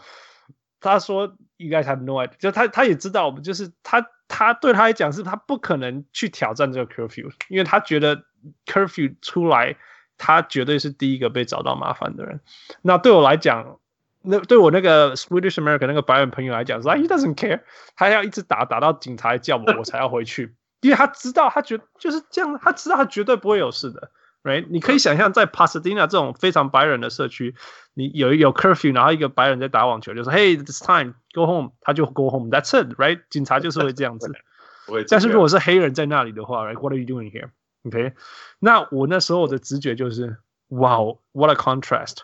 [0.80, 8.24] 他说 You guys have no idea，就他他也知道我们就是他他对他来讲是他不可能去挑战这个 curfew，因为他觉得
[8.66, 9.76] curfew 出来。
[10.24, 12.42] 他绝对是第一个被找到麻烦的人。
[12.84, 13.80] 那对我来讲，
[14.22, 17.62] 那对我那个 Swedish American 那个白人朋友来讲，说 He doesn't care，
[17.96, 24.12] 他要一直打打到警察叫我，我才要回去，因为他知道，他觉就是这样，他知道他绝对不会有事的。
[24.44, 24.66] Right？
[24.70, 27.56] 你可以想象，在 Pasadena 这种非常白人的社区，
[27.94, 33.22] 你有有 curfew，然后一个白人在打网球，就说 Hey，it's time，go home，他就 go home，that's it，right？
[33.30, 34.32] 警察就是会这样子。
[35.08, 38.14] 但是如果是黑人在那里的话，Right？What are you doing here？OK，
[38.60, 40.38] 那我那时候的直觉就是
[40.70, 42.18] ，，Wow，what a contrast！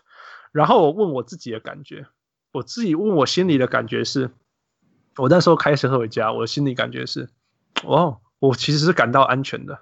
[0.51, 2.07] 然后我问我自己的感觉，
[2.51, 4.31] 我自己问我心里的感觉是，
[5.17, 7.29] 我那时候开车回家，我的心里感觉是，
[7.83, 9.79] 哦，我其实是感到安全的，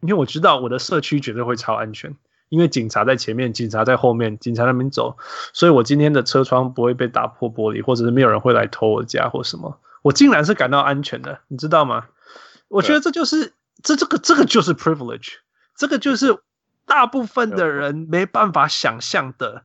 [0.00, 2.14] 因为我知道我的社区绝对会超安全，
[2.48, 5.16] 因为警察在前面，警察在后面，警察那边走，
[5.52, 12.06] 所以我今天的车窗不会被打破玻璃，或者是没有人会来偷我家或什么，我竟然是感到安全的，你知道吗？
[12.68, 13.54] 我觉得这就是。
[13.80, 15.34] 这这个这个就是 privilege，
[15.76, 16.36] 这个就是
[16.84, 19.62] 大部分的人没办法想象的。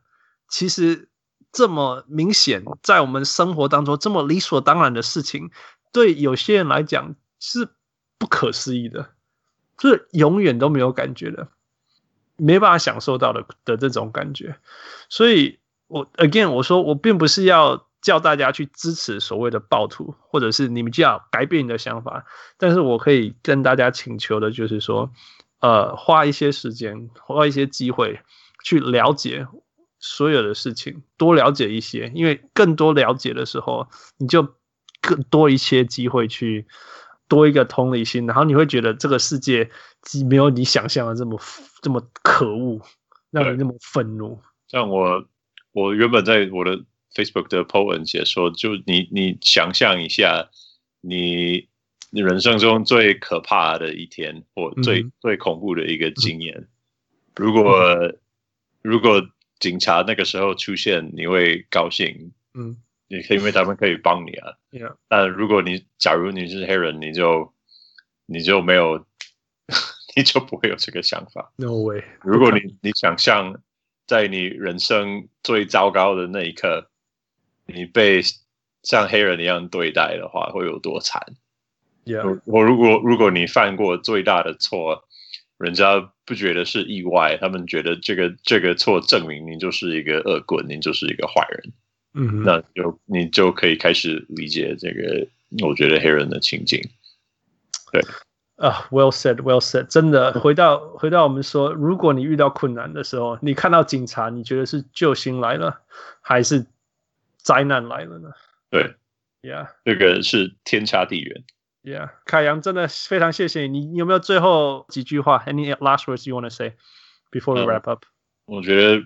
[0.48, 1.10] 其实
[1.52, 5.50] 这么明显，在我们生活当中这么理所当然的事情，
[5.92, 7.70] 对有些人来讲是
[8.20, 9.08] 不可思议的，就
[9.80, 11.48] 是永远都没有感觉的，
[12.38, 14.56] 没办法享受到的的这种感觉。
[15.10, 17.88] 所以我 again 我说我并不是要。
[18.04, 22.26] 叫大家去支持所谓的暴徒，或者是你们就要改变你的想法。
[22.58, 25.10] 但是我可以跟大家请求的，就是说，
[25.62, 28.20] 呃，花一些时间，花一些机会
[28.62, 29.48] 去了解
[30.02, 32.12] 所有的事情，多了解一些。
[32.14, 33.88] 因为更多了解的时候，
[34.18, 34.54] 你就
[35.00, 36.68] 更多一些机会去
[37.34, 39.70] 多一个同理心，然后你会觉得这个世界
[40.02, 41.40] 既没有你想象的这么
[41.82, 42.82] 这么可恶，
[43.32, 44.40] 让你那么愤怒。
[44.68, 45.26] 像我，
[45.72, 46.84] 我原本在我的。
[47.16, 50.50] Facebook 的 po 文解说，就你你想象一下，
[51.00, 51.70] 你
[52.10, 56.56] 你人生中最可怕的一天，或最、嗯、最恐怖的一个经验。
[56.58, 56.68] 嗯、
[57.36, 58.18] 如果、嗯、
[58.82, 59.22] 如果
[59.60, 62.78] 警察那个时候出现，你会高兴，嗯，
[63.16, 64.54] 你可以因为他们可以帮你啊。
[64.72, 64.96] Yeah.
[65.08, 67.54] 但如果你假如你是黑人，你就
[68.26, 69.06] 你就没有，
[70.16, 71.52] 你就不会有这个想法。
[71.58, 72.04] No way。
[72.22, 73.62] 如果你你想象
[74.08, 76.90] 在你人生最糟糕的那一刻。
[77.66, 78.22] 你被
[78.84, 81.22] 像黑人一样对待的话，会有多惨
[82.04, 82.42] ？Yeah.
[82.44, 85.06] 我如果如果你犯过最大的错，
[85.58, 91.72] 人家不觉得是意外，他们觉得这个这个错证明你就是一个恶棍，你就是一个坏人。
[92.14, 95.28] 嗯、mm -hmm.，那就你就可以开始理解这个，
[95.66, 96.80] 我觉得黑人的情景。
[97.92, 98.02] 对，
[98.56, 105.82] 啊、uh,，well said，well said，真的，回到回到我们说，如果你遇到困难的时候，你看到警察，你觉得是救星来了，
[106.22, 106.66] 还是
[107.38, 108.32] 灾难来了呢？
[108.70, 108.96] 对
[109.42, 111.44] ，Yeah，这个是天差地远。
[111.84, 116.76] Yeah，凯阳真的非常谢谢你，你有没有最后几句话？Any last words you want to say
[117.30, 119.06] before we wrap up？、嗯、我觉得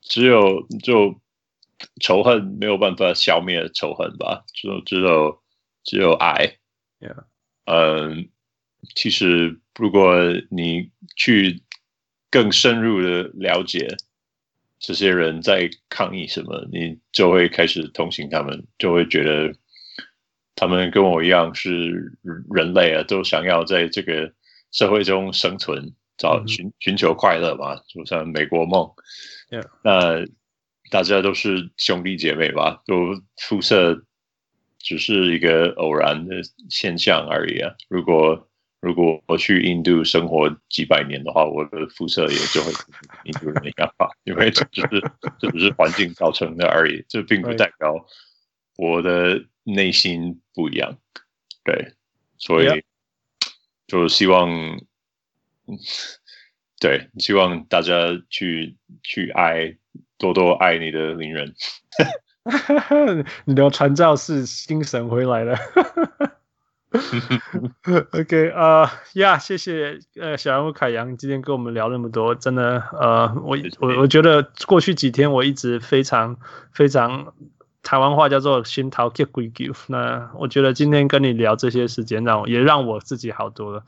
[0.00, 1.20] 只有就
[2.00, 5.42] 仇恨没有办法消灭仇恨吧，只有只有
[5.82, 6.58] 只有爱。
[7.00, 7.24] Yeah。
[7.66, 8.28] 嗯，
[8.94, 10.18] 其实如果
[10.50, 11.62] 你去
[12.30, 13.96] 更深入的了解
[14.78, 19.54] 这些人在抗议什么，你就会开始同情他们，就会觉得
[20.54, 22.18] 他们跟我一样是
[22.50, 24.32] 人类啊，都想要在这个
[24.72, 28.90] 社会中生存，找寻寻求快乐嘛，就像美国梦。
[29.48, 29.68] Yeah.
[29.82, 30.26] 那
[30.90, 34.04] 大家都是兄弟姐妹吧，都肤色。
[34.86, 37.72] 只是一个偶然的现象而已啊！
[37.88, 38.50] 如果
[38.80, 42.70] 如果我去印度生活几百年的话，我的肤色也就会
[43.24, 47.94] 印度人一样吧， 因为这只是这只是环境造成的而已，这并不代表
[48.76, 50.98] 我的内心不一样。
[51.64, 51.94] 对，
[52.36, 52.84] 所以
[53.86, 54.78] 就希望，
[56.78, 59.78] 对，希望大家去去爱，
[60.24, 61.52] 多多爱你的邻人。
[63.44, 65.58] 你的传教士精神回来了。
[68.12, 76.36] OK 啊、uh, 呀，谢谢呃小人物凯阳今天跟我们聊那么多，真的呃我我我觉得过去几天我一直非常
[76.72, 77.34] 非常
[77.82, 79.72] 台湾话叫做心头结鬼叫。
[79.88, 83.82] 那我觉得今天跟你聊这些时间，让我也让我自己好多了。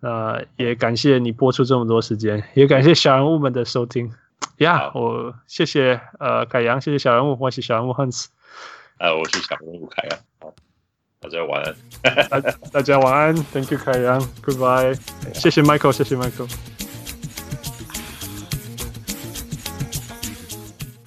[0.00, 4.12] 呃，也感谢你播出这么多时间，也感谢小人物们的收听。
[4.58, 8.26] 呀、yeah，我谢谢呃凯阳，谢谢小人物，我是小人物 Hans，
[8.98, 10.54] 呃，我是小人物凯阳，好，
[11.20, 12.40] 大家晚安，大
[12.72, 14.98] 大家晚安，Thank you 凯阳，Goodbye，
[15.34, 16.50] 谢谢 Michael，谢谢 Michael，